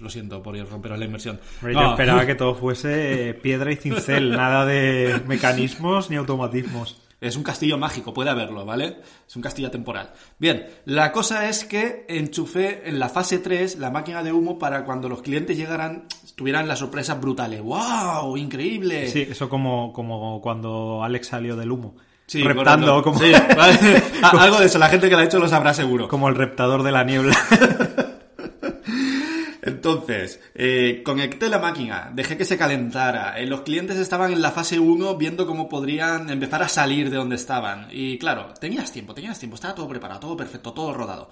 lo 0.00 0.08
siento 0.08 0.42
por 0.42 0.56
romperos 0.66 0.98
la 0.98 1.04
inmersión. 1.04 1.38
Hombre, 1.60 1.74
No. 1.74 1.82
Yo 1.82 1.90
esperaba 1.90 2.24
que 2.26 2.36
todo 2.36 2.54
fuese 2.54 3.38
piedra 3.42 3.70
y 3.70 3.76
cincel, 3.76 4.30
nada 4.30 4.64
de 4.64 5.20
mecanismos 5.26 6.08
ni 6.08 6.16
automatismos. 6.16 7.02
Es 7.20 7.36
un 7.36 7.42
castillo 7.42 7.78
mágico, 7.78 8.12
puede 8.12 8.30
haberlo, 8.30 8.64
¿vale? 8.64 8.98
Es 9.26 9.36
un 9.36 9.42
castillo 9.42 9.70
temporal. 9.70 10.12
Bien, 10.38 10.66
la 10.84 11.12
cosa 11.12 11.48
es 11.48 11.64
que 11.64 12.04
enchufé 12.08 12.88
en 12.88 12.98
la 12.98 13.08
fase 13.08 13.38
3 13.38 13.78
la 13.78 13.90
máquina 13.90 14.22
de 14.22 14.32
humo 14.32 14.58
para 14.58 14.84
cuando 14.84 15.08
los 15.08 15.22
clientes 15.22 15.56
llegaran 15.56 16.06
tuvieran 16.34 16.68
las 16.68 16.80
sorpresas 16.80 17.20
brutales. 17.20 17.62
¡Wow! 17.62 18.36
¡Increíble! 18.36 19.08
Sí, 19.08 19.26
eso 19.30 19.48
como, 19.48 19.92
como 19.92 20.40
cuando 20.40 21.02
Alex 21.02 21.28
salió 21.28 21.56
del 21.56 21.70
humo. 21.72 21.94
Sí, 22.26 22.42
reptando, 22.42 23.02
como, 23.02 23.18
Sí, 23.18 23.32
vale. 23.56 24.02
Algo 24.22 24.58
de 24.58 24.66
eso, 24.66 24.78
la 24.78 24.88
gente 24.88 25.08
que 25.08 25.14
lo 25.14 25.20
ha 25.20 25.24
hecho 25.24 25.38
lo 25.38 25.48
sabrá 25.48 25.74
seguro. 25.74 26.08
como 26.08 26.28
el 26.28 26.34
reptador 26.34 26.82
de 26.82 26.92
la 26.92 27.04
niebla. 27.04 27.36
Entonces, 29.88 30.40
eh, 30.54 31.02
conecté 31.04 31.50
la 31.50 31.58
máquina, 31.58 32.10
dejé 32.14 32.38
que 32.38 32.46
se 32.46 32.56
calentara. 32.56 33.38
eh, 33.38 33.44
los 33.46 33.60
clientes 33.60 33.98
estaban 33.98 34.32
en 34.32 34.40
la 34.40 34.50
fase 34.50 34.78
1 34.80 35.16
viendo 35.16 35.46
cómo 35.46 35.68
podrían 35.68 36.30
empezar 36.30 36.62
a 36.62 36.68
salir 36.70 37.10
de 37.10 37.18
donde 37.18 37.36
estaban. 37.36 37.88
Y 37.90 38.16
claro, 38.16 38.54
tenías 38.58 38.90
tiempo, 38.92 39.12
tenías 39.12 39.38
tiempo, 39.38 39.56
estaba 39.56 39.74
todo 39.74 39.86
preparado, 39.86 40.20
todo 40.20 40.36
perfecto, 40.38 40.72
todo 40.72 40.94
rodado. 40.94 41.28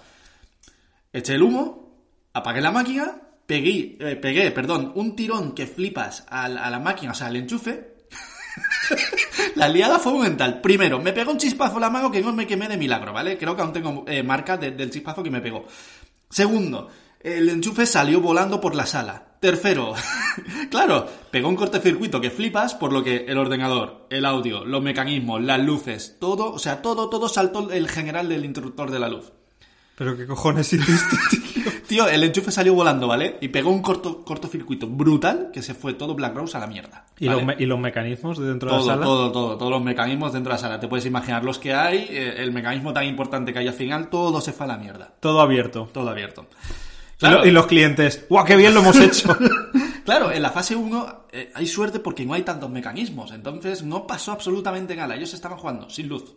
Eché 1.14 1.36
el 1.36 1.42
humo, 1.42 1.96
apagué 2.34 2.60
la 2.60 2.70
máquina, 2.70 3.16
pegué, 3.46 3.96
eh, 3.98 4.16
pegué 4.16 4.50
perdón, 4.50 4.92
un 4.96 5.16
tirón 5.16 5.52
que 5.54 5.66
flipas 5.66 6.26
a, 6.28 6.46
la- 6.46 6.78
máquina, 6.78 7.12
o 7.12 7.14
sea, 7.14 7.28
al 7.28 7.36
enchufe. 7.36 7.94
la 9.54 9.66
liada 9.66 9.98
fue 9.98 10.12
mental. 10.18 10.60
Primero, 10.60 11.00
me 11.00 11.14
pegó 11.14 11.30
un 11.32 11.38
chispazo 11.38 11.80
la 11.80 11.88
mano 11.88 12.10
que 12.10 12.20
no 12.20 12.34
me 12.34 12.46
quemé 12.46 12.68
de 12.68 12.76
milagro, 12.76 13.14
¿vale? 13.14 13.38
Creo 13.38 13.56
que 13.56 13.62
aún 13.62 13.72
tengo 13.72 14.04
marca 14.22 14.58
de- 14.58 14.72
del 14.72 14.90
chispazo 14.90 15.22
que 15.22 15.30
me 15.30 15.40
pegó. 15.40 15.64
Segundo, 16.28 16.88
el 17.24 17.48
enchufe 17.48 17.86
salió 17.86 18.20
volando 18.20 18.60
por 18.60 18.74
la 18.74 18.86
sala. 18.86 19.28
Tercero, 19.40 19.94
claro, 20.70 21.06
pegó 21.30 21.48
un 21.48 21.56
cortocircuito 21.56 22.20
que 22.20 22.30
flipas, 22.30 22.74
por 22.76 22.92
lo 22.92 23.02
que 23.02 23.24
el 23.26 23.38
ordenador, 23.38 24.06
el 24.08 24.24
audio, 24.24 24.64
los 24.64 24.82
mecanismos, 24.82 25.42
las 25.42 25.60
luces, 25.60 26.16
todo, 26.20 26.52
o 26.52 26.60
sea, 26.60 26.80
todo, 26.80 27.08
todo 27.08 27.28
saltó 27.28 27.70
el 27.72 27.88
general 27.88 28.28
del 28.28 28.44
interruptor 28.44 28.92
de 28.92 29.00
la 29.00 29.08
luz. 29.08 29.32
Pero 29.96 30.16
qué 30.16 30.26
cojones 30.26 30.72
hiciste, 30.72 31.16
tío. 31.30 31.72
Tío, 31.86 32.08
el 32.08 32.24
enchufe 32.24 32.50
salió 32.50 32.74
volando, 32.74 33.06
¿vale? 33.06 33.36
Y 33.40 33.48
pegó 33.48 33.70
un 33.70 33.82
corto, 33.82 34.24
cortocircuito 34.24 34.86
brutal 34.86 35.50
que 35.52 35.60
se 35.60 35.74
fue 35.74 35.92
todo 35.94 36.14
Black 36.14 36.34
Rose 36.34 36.56
a 36.56 36.60
la 36.60 36.66
mierda. 36.66 37.04
¿Y, 37.18 37.28
los, 37.28 37.42
y 37.58 37.66
los 37.66 37.78
mecanismos 37.78 38.38
de 38.38 38.46
dentro 38.46 38.70
de 38.70 38.76
la 38.78 38.82
sala? 38.82 39.04
todo, 39.04 39.30
todo, 39.30 39.58
todos 39.58 39.70
los 39.70 39.82
mecanismos 39.82 40.32
dentro 40.32 40.50
de 40.50 40.54
la 40.54 40.58
sala. 40.58 40.80
Te 40.80 40.88
puedes 40.88 41.04
imaginar 41.04 41.44
los 41.44 41.58
que 41.58 41.74
hay, 41.74 42.06
eh, 42.08 42.36
el 42.38 42.52
mecanismo 42.52 42.92
tan 42.94 43.04
importante 43.04 43.52
que 43.52 43.58
hay 43.58 43.68
al 43.68 43.74
final, 43.74 44.08
todo 44.08 44.40
se 44.40 44.52
fue 44.52 44.64
a 44.64 44.68
la 44.68 44.78
mierda. 44.78 45.12
Todo 45.20 45.40
abierto. 45.42 45.90
Todo 45.92 46.08
abierto. 46.08 46.46
Y 47.22 47.30
lo- 47.30 47.46
Y, 47.46 47.50
los 47.50 47.66
clientes, 47.66 48.26
¡guau, 48.28 48.44
qué 48.44 48.56
bien 48.56 48.74
lo 48.74 48.80
hemos 48.80 48.96
hecho! 48.98 49.36
Claro, 50.04 50.32
en 50.32 50.42
la 50.42 50.50
fase 50.50 50.74
1 50.74 51.26
eh, 51.30 51.52
hay 51.54 51.64
suerte 51.68 52.00
porque 52.00 52.26
no 52.26 52.34
hay 52.34 52.42
tantos 52.42 52.68
mecanismos. 52.68 53.30
Entonces 53.30 53.84
no 53.84 54.04
pasó 54.04 54.32
absolutamente 54.32 54.96
nada. 54.96 55.14
Ellos 55.14 55.32
estaban 55.32 55.56
jugando 55.58 55.88
sin 55.90 56.08
luz. 56.08 56.34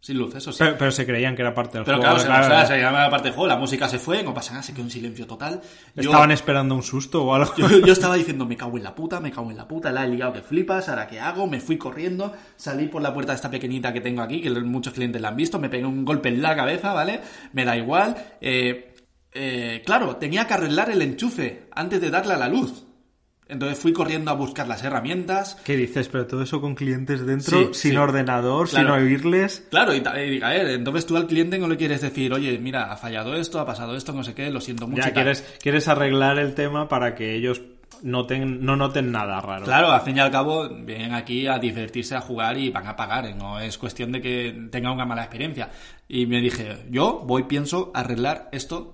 Sin 0.00 0.16
luz, 0.16 0.34
eso 0.34 0.52
sí. 0.52 0.58
pero, 0.60 0.76
pero 0.78 0.90
se 0.90 1.04
creían 1.04 1.36
que 1.36 1.42
era 1.42 1.52
parte 1.54 1.76
del 1.76 1.84
Pero 1.84 1.98
juego. 1.98 2.14
claro, 2.16 2.42
se, 2.44 2.48
claro, 2.48 2.66
se 2.66 2.78
llama 2.78 3.00
la 3.02 3.10
parte 3.10 3.28
del 3.28 3.34
juego, 3.34 3.46
la 3.48 3.56
música 3.58 3.88
se 3.90 3.98
fue, 3.98 4.22
no 4.22 4.32
pasa 4.32 4.52
nada, 4.52 4.62
se 4.62 4.72
quedó 4.72 4.84
un 4.84 4.90
silencio 4.90 5.26
total. 5.26 5.60
Yo- 5.96 6.02
Estaban 6.10 6.30
esperando 6.30 6.74
un 6.74 6.82
susto 6.82 7.24
o 7.24 7.34
algo. 7.34 7.54
Yo, 7.58 7.68
yo 7.80 7.92
estaba 7.92 8.14
diciendo, 8.14 8.46
me 8.46 8.56
cago 8.56 8.78
en 8.78 8.84
la 8.84 8.94
puta, 8.94 9.20
me 9.20 9.30
cago 9.30 9.50
en 9.50 9.58
la 9.58 9.68
puta, 9.68 9.92
la 9.92 10.04
he 10.04 10.08
liado 10.08 10.32
que 10.32 10.40
flipas, 10.40 10.88
ahora 10.88 11.06
qué 11.06 11.20
hago, 11.20 11.46
me 11.46 11.60
fui 11.60 11.76
corriendo, 11.76 12.32
salí 12.56 12.86
por 12.88 13.02
la 13.02 13.12
puerta 13.12 13.32
de 13.32 13.36
esta 13.36 13.50
pequeñita 13.50 13.92
que 13.92 14.00
tengo 14.00 14.22
aquí, 14.22 14.40
que 14.40 14.48
muchos 14.50 14.94
clientes 14.94 15.20
la 15.20 15.28
han 15.28 15.36
visto, 15.36 15.58
me 15.58 15.68
pegué 15.68 15.84
un 15.84 16.06
golpe 16.06 16.30
en 16.30 16.40
la 16.40 16.56
cabeza, 16.56 16.94
¿vale? 16.94 17.20
Me 17.52 17.64
da 17.66 17.76
igual. 17.76 18.14
Eh, 18.40 18.93
eh, 19.34 19.82
claro, 19.84 20.16
tenía 20.16 20.46
que 20.46 20.54
arreglar 20.54 20.90
el 20.90 21.02
enchufe 21.02 21.66
antes 21.74 22.00
de 22.00 22.10
darle 22.10 22.34
a 22.34 22.38
la 22.38 22.48
luz. 22.48 22.84
Entonces 23.46 23.78
fui 23.78 23.92
corriendo 23.92 24.30
a 24.30 24.34
buscar 24.34 24.66
las 24.66 24.82
herramientas. 24.84 25.56
¿Qué 25.64 25.76
dices? 25.76 26.08
Pero 26.08 26.26
todo 26.26 26.42
eso 26.42 26.62
con 26.62 26.74
clientes 26.74 27.26
dentro, 27.26 27.58
Sí, 27.58 27.68
sin 27.72 27.90
sí. 27.92 27.96
ordenador, 27.98 28.68
Claro. 28.70 28.94
sin 28.96 29.04
oírles. 29.06 29.66
Claro, 29.70 29.92
y, 29.94 29.98
y, 29.98 30.42
a 30.42 30.48
ver, 30.48 30.68
entonces 30.68 31.04
tú 31.04 31.14
al 31.18 31.26
cliente 31.26 31.58
no 31.58 31.68
le 31.68 31.76
quieres 31.76 32.00
decir, 32.00 32.32
oye, 32.32 32.58
mira, 32.58 32.90
ha 32.90 32.96
fallado 32.96 33.36
esto, 33.36 33.60
ha 33.60 33.66
pasado 33.66 33.96
esto, 33.96 34.12
no 34.14 34.24
sé 34.24 34.34
qué, 34.34 34.50
lo 34.50 34.62
siento 34.62 34.86
mucho. 34.86 35.02
Ya 35.02 35.12
quieres, 35.12 35.42
quieres 35.62 35.88
arreglar 35.88 36.38
el 36.38 36.54
tema 36.54 36.88
para 36.88 37.14
que 37.14 37.34
ellos 37.34 37.60
noten, 38.02 38.64
no 38.64 38.76
noten 38.76 39.12
nada 39.12 39.40
raro. 39.42 39.66
Claro, 39.66 39.90
al 39.90 40.00
fin 40.00 40.16
y 40.16 40.20
al 40.20 40.30
cabo 40.30 40.68
vienen 40.68 41.12
aquí 41.12 41.46
a 41.46 41.58
divertirse, 41.58 42.14
a 42.16 42.22
jugar 42.22 42.56
y 42.56 42.70
van 42.70 42.86
a 42.86 42.96
pagar. 42.96 43.26
¿eh? 43.26 43.34
No 43.34 43.60
es 43.60 43.76
cuestión 43.76 44.10
de 44.12 44.22
que 44.22 44.68
tengan 44.70 44.92
una 44.92 45.04
mala 45.04 45.22
experiencia. 45.22 45.68
Y 46.08 46.24
me 46.24 46.40
dije, 46.40 46.78
yo 46.90 47.22
voy, 47.26 47.42
pienso 47.44 47.90
arreglar 47.94 48.48
esto. 48.52 48.93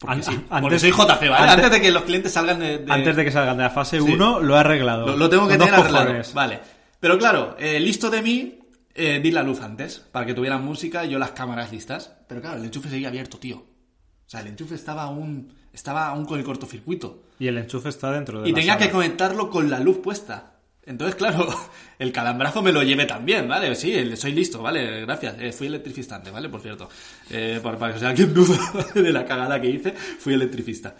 Porque, 0.00 0.22
sí, 0.22 0.40
antes- 0.48 0.80
soy 0.80 0.90
JC, 0.92 1.28
¿vale? 1.28 1.34
antes- 1.36 1.54
Antes, 1.56 1.70
de 1.72 1.80
que 1.82 1.90
los 1.90 2.02
clientes 2.04 2.32
salgan 2.32 2.58
de. 2.58 2.78
de- 2.78 2.92
Antes 2.92 3.14
de 3.16 3.24
que 3.24 3.30
salgan 3.30 3.56
de 3.58 3.64
la 3.64 3.70
fase 3.70 3.98
Sí. 4.00 4.02
1, 4.10 4.40
lo 4.40 4.56
he 4.56 4.58
arreglado. 4.58 5.06
Lo, 5.08 5.16
lo 5.16 5.28
tengo 5.28 5.46
que 5.46 5.58
tener 5.58 5.74
arreglado. 5.74 6.14
Vale. 6.34 6.60
Pero 6.98 7.18
claro, 7.18 7.54
eh, 7.58 7.78
listo 7.80 8.08
de 8.10 8.22
mí, 8.22 8.58
eh, 8.94 9.20
di 9.22 9.30
la 9.30 9.42
luz 9.42 9.60
antes, 9.60 9.98
para 10.10 10.24
que 10.26 10.32
tuvieran 10.34 10.64
música 10.64 11.04
y 11.04 11.10
yo 11.10 11.18
las 11.18 11.32
cámaras 11.32 11.70
listas. 11.70 12.16
Pero 12.26 12.40
claro, 12.40 12.58
el 12.58 12.64
enchufe 12.64 12.88
seguía 12.88 13.08
abierto, 13.08 13.38
tío. 13.38 13.56
O 13.58 14.30
sea, 14.30 14.40
el 14.40 14.46
enchufe 14.48 14.74
estaba 14.74 15.02
aún, 15.02 15.52
estaba 15.72 16.06
aún 16.08 16.24
con 16.24 16.38
el 16.38 16.44
cortocircuito. 16.44 17.24
Y 17.38 17.48
el 17.48 17.58
enchufe 17.58 17.88
está 17.90 18.10
dentro 18.12 18.40
de 18.42 18.48
Y 18.48 18.52
la 18.52 18.56
tenía 18.58 18.72
sala. 18.74 18.86
que 18.86 18.92
conectarlo 18.92 19.50
con 19.50 19.68
la 19.70 19.80
luz 19.80 19.98
puesta. 19.98 20.52
Entonces, 20.86 21.14
claro, 21.14 21.48
el 21.98 22.12
calambrazo 22.12 22.62
me 22.62 22.72
lo 22.72 22.82
llevé 22.82 23.06
también, 23.06 23.46
¿vale? 23.48 23.74
Sí, 23.74 24.16
soy 24.16 24.32
listo, 24.32 24.62
¿vale? 24.62 25.02
Gracias. 25.02 25.36
Eh, 25.38 25.52
fui 25.52 25.66
electricistante, 25.66 26.30
¿vale? 26.30 26.48
Por 26.48 26.60
cierto. 26.60 26.88
Eh, 27.30 27.60
para, 27.62 27.78
para 27.78 27.94
que 27.94 28.00
sea 28.00 28.08
alguien 28.08 28.32
duda 28.34 28.58
de 28.94 29.12
la 29.12 29.24
cagada 29.24 29.60
que 29.60 29.70
hice, 29.70 29.92
fui 29.92 30.34
electricista. 30.34 30.96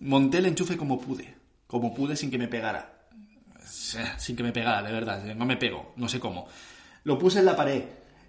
Monté 0.00 0.38
el 0.38 0.46
enchufe 0.46 0.76
como 0.76 1.00
pude. 1.00 1.34
Como 1.66 1.94
pude 1.94 2.16
sin 2.16 2.30
que 2.30 2.38
me 2.38 2.48
pegara. 2.48 3.02
Sin 4.18 4.36
que 4.36 4.42
me 4.42 4.52
pegara, 4.52 4.82
de 4.82 4.92
verdad. 4.92 5.24
No 5.34 5.46
me 5.46 5.56
pego, 5.56 5.92
no 5.96 6.08
sé 6.08 6.18
cómo. 6.18 6.48
Lo 7.04 7.18
puse 7.18 7.38
en 7.38 7.46
la 7.46 7.56
pared. 7.56 7.84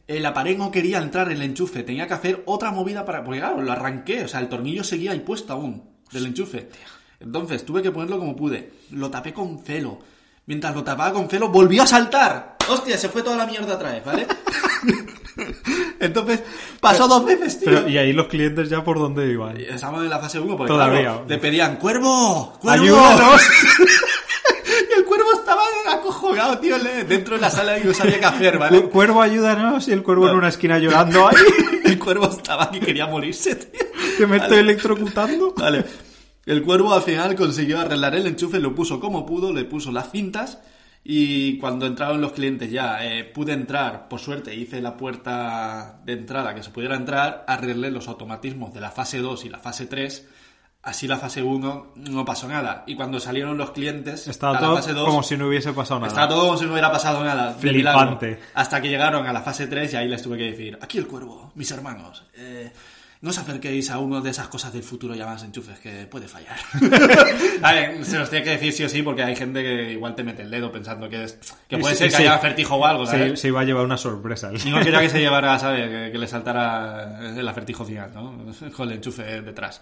En 0.08 0.22
la 0.22 0.34
pared 0.34 0.58
no 0.58 0.72
quería 0.72 1.00
entrar 1.00 1.32
el 1.32 1.42
enchufe. 1.42 1.84
Tenía 1.84 2.08
que 2.08 2.14
hacer 2.14 2.44
otra 2.46 2.72
movida 2.72 3.06
para... 3.06 3.24
Porque 3.24 3.40
claro, 3.40 3.62
lo 3.62 3.72
arranqué. 3.72 4.24
O 4.24 4.28
sea, 4.28 4.40
el 4.40 4.50
tornillo 4.50 4.84
seguía 4.84 5.12
ahí 5.12 5.20
puesto 5.20 5.54
aún. 5.54 5.84
Del 6.12 6.28
enchufe. 6.28 6.70
Entonces, 7.20 7.66
tuve 7.66 7.82
que 7.82 7.92
ponerlo 7.92 8.20
como 8.20 8.36
pude. 8.36 8.72
Lo 8.92 9.10
tapé 9.10 9.34
con 9.34 9.60
celo. 9.60 10.00
Mientras 10.46 10.76
lo 10.76 10.84
tapaba 10.84 11.14
con 11.14 11.30
celo, 11.30 11.50
volvió 11.50 11.84
a 11.84 11.88
saltar. 11.88 12.58
Hostia, 12.68 12.98
se 12.98 13.10
fue 13.10 13.24
toda 13.24 13.38
la 13.38 13.46
mierda 13.46 13.76
otra 13.76 13.92
vez, 13.92 14.04
¿vale? 14.06 14.28
Entonces, 16.00 16.44
pasó 16.80 17.08
dos 17.08 17.26
veces, 17.26 17.60
tío. 17.60 17.70
Pero, 17.70 17.88
y 17.90 17.98
ahí 17.98 18.14
los 18.14 18.28
clientes 18.28 18.70
ya 18.70 18.84
por 18.84 19.00
dónde 19.00 19.32
iban. 19.32 19.58
Estábamos 19.58 20.04
en 20.04 20.10
la 20.10 20.20
fase 20.20 20.40
1 20.40 20.58
porque 20.58 20.68
Todavía. 20.72 21.02
claro, 21.02 21.26
le 21.28 21.38
pedían 21.38 21.78
¡Cuervo! 21.78 22.54
¡Cuervo! 22.62 22.84
¡Ayúdanos! 22.84 23.42
y 24.90 25.00
el 25.00 25.06
cuervo 25.06 25.34
estaba 25.34 25.62
acojonado, 25.92 26.58
tío, 26.60 26.78
le- 26.78 27.04
dentro 27.06 27.36
de 27.36 27.42
la 27.42 27.50
sala 27.50 27.80
y 27.80 27.84
no 27.84 27.94
sabía 27.94 28.20
qué 28.20 28.26
hacer, 28.26 28.58
¿vale? 28.58 28.82
Cu- 28.84 28.90
Cuervo, 28.90 29.22
ayúdanos. 29.22 29.88
Y 29.88 29.92
el 29.94 30.04
cuervo 30.04 30.30
en 30.30 30.36
una 30.36 30.50
esquina 30.50 30.78
llorando. 30.78 31.28
¡Ay! 31.30 31.36
el 31.86 32.00
cuervo 32.00 32.30
estaba 32.30 32.70
que 32.70 32.80
quería 32.80 33.08
morirse, 33.08 33.56
tío. 33.56 33.80
Que 34.18 34.28
me 34.28 34.38
estoy 34.38 34.58
electrocutando. 34.60 35.54
Vale. 35.56 35.86
El 36.46 36.62
cuervo 36.64 36.94
al 36.94 37.02
final 37.02 37.36
consiguió 37.36 37.80
arreglar 37.80 38.16
el 38.16 38.28
enchufe, 38.28 38.60
lo 38.60 38.76
puso 38.76 39.00
como 39.00 39.26
pudo, 39.26 39.54
le 39.54 39.64
puso 39.64 39.92
las 39.92 40.12
cintas 40.12 40.60
y 41.06 41.58
cuando 41.58 41.86
entraron 41.86 42.22
los 42.22 42.34
clientes 42.34 42.72
ya 42.72 43.06
eh, 43.06 43.24
pude 43.24 43.54
entrar, 43.54 44.08
por 44.08 44.20
suerte 44.20 44.56
hice 44.56 44.82
la 44.82 44.96
puerta 44.96 46.00
de 46.06 46.14
entrada 46.14 46.54
que 46.54 46.64
se 46.64 46.70
pudiera 46.70 46.96
entrar, 46.96 47.46
arreglé 47.48 47.92
los 47.92 48.08
automatismos 48.08 48.74
de 48.74 48.82
la 48.82 48.92
fase 48.92 49.20
2 49.20 49.46
y 49.46 49.50
la 49.50 49.60
fase 49.60 49.86
3, 49.86 50.28
así 50.84 51.08
la 51.08 51.18
fase 51.18 51.44
1 51.44 51.94
no 51.96 52.26
pasó 52.26 52.48
nada 52.50 52.84
y 52.88 52.96
cuando 52.96 53.22
salieron 53.22 53.58
los 53.58 53.72
clientes 53.72 54.28
Estaba 54.28 54.58
a 54.58 54.62
la 54.62 54.68
todo 54.68 54.76
fase 54.78 54.94
2 54.94 55.06
como 55.06 55.24
si 55.24 55.38
no 55.38 55.48
hubiese 55.48 55.72
pasado 55.72 56.02
nada. 56.02 56.10
Estaba 56.10 56.28
todo 56.28 56.46
como 56.48 56.58
si 56.58 56.66
no 56.66 56.72
hubiera 56.72 56.92
pasado 56.92 57.24
nada. 57.24 57.54
Flipante. 57.54 58.40
Hasta 58.54 58.82
que 58.82 58.90
llegaron 58.90 59.28
a 59.28 59.32
la 59.34 59.42
fase 59.42 59.68
3 59.68 59.94
y 59.94 59.96
ahí 59.96 60.08
les 60.10 60.22
tuve 60.22 60.38
que 60.38 60.52
decir, 60.52 60.78
aquí 60.82 60.98
el 60.98 61.08
cuervo, 61.08 61.52
mis 61.56 61.72
hermanos, 61.72 62.24
eh, 62.36 62.72
no 63.24 63.30
os 63.32 63.38
acerquéis 63.40 63.90
a 63.90 63.98
uno 64.00 64.20
de 64.22 64.30
esas 64.30 64.48
cosas 64.50 64.72
del 64.74 64.84
futuro 64.84 65.16
llamadas 65.16 65.44
enchufes 65.44 65.80
que 65.80 66.06
puede 66.06 66.28
fallar. 66.28 66.58
a 67.64 67.72
ver, 67.74 68.04
se 68.06 68.20
los 68.20 68.30
tiene 68.30 68.44
que 68.44 68.52
decir 68.52 68.74
sí 68.74 68.84
o 68.84 68.90
sí 68.90 69.02
porque 69.02 69.24
hay 69.24 69.36
gente 69.36 69.64
que 69.64 69.94
igual 69.94 70.14
te 70.14 70.24
mete 70.24 70.42
el 70.44 70.52
dedo 70.52 70.72
pensando 70.72 71.10
que 71.10 71.24
es 71.24 71.40
que 71.68 71.78
puede 71.78 71.96
Sí, 71.96 72.00
ser 72.00 72.10
que 72.12 72.18
sí. 72.18 72.22
haya 72.24 72.36
acertijo 72.36 72.76
o 72.76 72.86
algo, 72.86 73.06
Se, 73.06 73.12
¿sabes? 73.14 73.40
se 73.40 73.48
iba 73.48 73.62
a 73.62 73.64
llevar 73.64 73.86
una 73.86 73.98
sorpresa. 73.98 74.52
Y 74.66 74.70
no 74.70 74.80
quería 74.82 75.00
que 75.00 75.10
se 75.10 75.20
llevara, 75.22 75.58
¿sabes? 75.58 75.90
Que, 75.90 76.12
que 76.12 76.18
le 76.18 76.28
saltara 76.28 77.20
el 77.36 77.48
acertijo 77.48 77.86
final, 77.86 78.12
¿no? 78.14 78.46
Con 78.76 78.90
el 78.90 78.96
enchufe 78.98 79.42
detrás. 79.42 79.82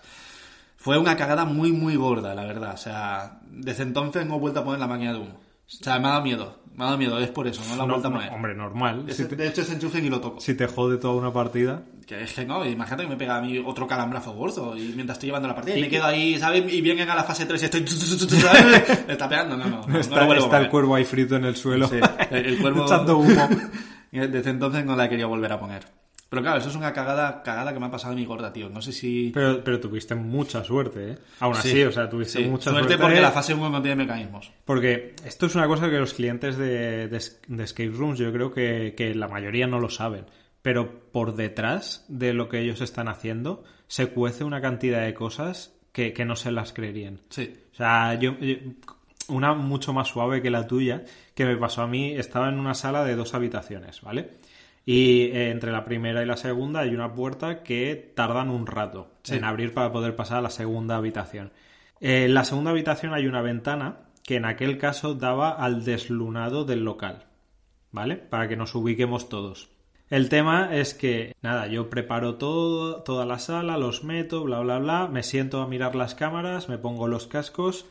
Fue 0.78 0.98
una 0.98 1.18
cagada 1.18 1.44
muy, 1.46 1.72
muy 1.72 1.96
gorda, 1.96 2.34
la 2.36 2.44
verdad. 2.46 2.74
O 2.76 2.78
sea, 2.78 3.40
desde 3.50 3.84
entonces 3.84 4.26
no 4.26 4.36
he 4.36 4.40
vuelto 4.40 4.60
a 4.60 4.64
poner 4.64 4.80
la 4.80 4.88
máquina 4.88 5.14
de 5.14 5.20
humo. 5.20 5.34
O 5.66 5.84
sea, 5.84 6.00
me 6.00 6.08
ha 6.08 6.12
dado 6.12 6.22
miedo. 6.24 6.61
Me 6.76 6.84
ha 6.84 6.86
dado 6.86 6.98
miedo, 6.98 7.20
es 7.20 7.30
por 7.30 7.48
eso, 7.48 7.62
no 7.70 7.76
la 7.76 7.84
he 7.84 7.88
No, 7.88 7.96
a 7.96 8.10
no, 8.10 8.34
hombre, 8.36 8.56
normal. 8.56 9.06
Si 9.10 9.26
te, 9.26 9.36
De 9.36 9.48
hecho, 9.48 9.62
ese 9.62 9.74
enchufe 9.74 10.02
ni 10.02 10.10
lo 10.10 10.22
toco. 10.22 10.40
si 10.40 10.56
te 10.56 10.68
jode 10.68 10.98
toda 10.98 11.16
una 11.16 11.32
partida. 11.32 11.84
Que 12.08 12.24
es 12.24 12.34
que 12.34 12.46
no, 12.46 12.66
imagínate 12.66 13.04
que 13.04 13.10
me 13.10 13.18
pega 13.18 13.38
a 13.38 13.42
mí 13.42 13.62
otro 13.66 13.86
calambrazo 13.88 14.34
gordo 14.34 14.76
y 14.76 14.94
mientras 14.96 15.18
estoy 15.18 15.28
llevando 15.28 15.48
la 15.48 15.56
partida 15.56 15.78
y 15.78 15.82
me 15.82 15.90
quedo 15.90 16.06
ahí, 16.06 16.38
¿sabes? 16.40 16.72
Y 16.72 16.82
vienen 16.82 17.10
a 17.10 17.16
la 17.16 17.24
fase 17.24 17.46
3 17.46 17.62
y 17.62 17.66
estoy... 17.66 17.88
¿sabes? 18.42 19.08
Me 19.08 19.14
está 19.14 19.30
pegando, 19.30 19.58
no, 19.58 19.66
no. 19.66 19.86
no, 19.88 20.00
está 20.00 20.26
no 20.26 20.58
el 20.58 20.70
cuervo 20.70 20.96
ahí 20.96 21.04
frito 21.06 21.36
en 21.36 21.46
el 21.46 21.56
suelo. 21.56 21.88
Sí, 21.88 22.00
el, 22.32 22.46
el 22.46 22.58
cuervo... 22.60 22.86
Echando 22.86 23.18
humo. 23.18 23.50
Desde 24.12 24.50
entonces 24.50 24.86
no 24.86 24.96
la 24.96 25.06
he 25.06 25.10
querido 25.10 25.30
volver 25.30 25.54
a 25.54 25.60
poner. 25.60 26.01
Pero 26.32 26.44
claro, 26.44 26.60
eso 26.60 26.70
es 26.70 26.76
una 26.78 26.94
cagada, 26.94 27.44
cagada 27.44 27.74
que 27.74 27.80
me 27.82 27.88
ha 27.88 27.92
pasado 27.92 28.14
a 28.14 28.16
mi 28.16 28.24
gorda, 28.26 28.54
tío. 28.54 28.70
No 28.70 28.82
sé 28.82 28.94
si... 28.94 29.32
Pero, 29.34 29.62
pero 29.66 29.82
tuviste 29.82 30.16
mucha 30.16 30.64
suerte, 30.64 31.12
¿eh? 31.12 31.18
Aún 31.42 31.58
así, 31.58 31.72
Sí. 31.72 31.84
o 31.84 31.92
sea, 31.92 32.10
tuviste 32.10 32.40
Sí. 32.42 32.46
mucha 32.50 32.70
suerte 32.72 32.88
suerte. 32.88 33.04
porque 33.04 33.20
la 33.20 33.32
fase 33.32 33.54
1 33.54 33.70
no 33.70 33.82
tiene 33.82 33.98
mecanismos. 34.04 34.50
Porque 34.64 35.14
esto 35.26 35.48
es 35.48 35.56
una 35.56 35.68
cosa 35.68 35.90
que 35.90 35.98
los 36.00 36.14
clientes 36.14 36.56
de, 36.58 37.10
de, 37.10 37.22
de 37.48 37.64
escape 37.66 37.90
rooms 37.90 38.18
yo 38.18 38.32
creo 38.32 38.50
que, 38.54 38.94
que 38.96 39.14
la 39.14 39.28
mayoría 39.28 39.68
no 39.68 39.80
lo 39.82 39.90
saben. 39.90 40.26
Pero 40.62 41.12
por 41.12 41.36
detrás 41.36 42.06
de 42.08 42.34
lo 42.34 42.48
que 42.48 42.62
ellos 42.62 42.80
están 42.80 43.10
haciendo 43.10 43.66
se 43.88 44.08
cuece 44.08 44.46
una 44.46 44.62
cantidad 44.62 45.04
de 45.04 45.14
cosas 45.14 45.76
que, 45.92 46.14
que 46.14 46.24
no 46.24 46.38
se 46.38 46.52
las 46.54 46.72
creerían. 46.72 47.20
Sí. 47.30 47.54
O 47.74 47.76
sea, 47.76 48.14
yo, 48.18 48.38
yo- 48.40 48.56
una 49.28 49.54
mucho 49.54 49.92
más 49.94 50.08
suave 50.08 50.42
que 50.42 50.50
la 50.50 50.66
tuya, 50.68 51.04
que 51.36 51.46
me 51.46 51.56
pasó 51.58 51.82
a 51.84 51.88
mí, 51.88 52.14
estaba 52.14 52.50
en 52.50 52.58
una 52.60 52.74
sala 52.74 53.04
de 53.04 53.16
dos 53.16 53.34
habitaciones, 53.34 54.02
¿vale? 54.02 54.30
Y 54.86 55.26
eh, 55.26 55.52
entre 55.52 55.72
la 55.72 55.86
primera 55.86 56.24
y 56.24 56.26
la 56.26 56.38
segunda 56.38 56.80
hay 56.82 56.96
una 56.96 57.14
puerta 57.14 57.62
que 57.64 58.12
tardan 58.16 58.50
un 58.50 58.66
rato 58.68 59.10
Sí. 59.24 59.36
en 59.36 59.44
abrir 59.44 59.74
para 59.74 59.92
poder 59.92 60.16
pasar 60.16 60.38
a 60.40 60.42
la 60.42 60.50
segunda 60.50 60.96
habitación. 60.96 61.52
Eh, 62.00 62.26
en 62.26 62.34
la 62.34 62.44
segunda 62.44 62.72
habitación 62.72 63.14
hay 63.14 63.28
una 63.28 63.42
ventana 63.42 64.00
que 64.24 64.38
en 64.38 64.46
aquel 64.46 64.78
caso 64.78 65.14
daba 65.14 65.52
al 65.52 65.84
deslunado 65.86 66.66
del 66.66 66.84
local, 66.84 67.26
¿vale? 67.92 68.18
Para 68.18 68.48
que 68.48 68.56
nos 68.56 68.74
ubiquemos 68.74 69.30
todos. 69.30 69.70
El 70.10 70.28
tema 70.30 70.76
es 70.76 70.94
que, 70.94 71.36
nada, 71.42 71.68
yo 71.68 71.90
preparo 71.90 72.36
todo, 72.36 73.02
toda 73.04 73.26
la 73.26 73.40
sala, 73.40 73.78
los 73.78 74.04
meto, 74.04 74.44
bla, 74.44 74.60
bla, 74.60 74.78
bla, 74.80 75.08
me 75.08 75.24
siento 75.24 75.62
a 75.62 75.68
mirar 75.68 75.96
las 75.96 76.16
cámaras, 76.16 76.68
me 76.70 76.78
pongo 76.78 77.08
los 77.08 77.28
cascos, 77.28 77.86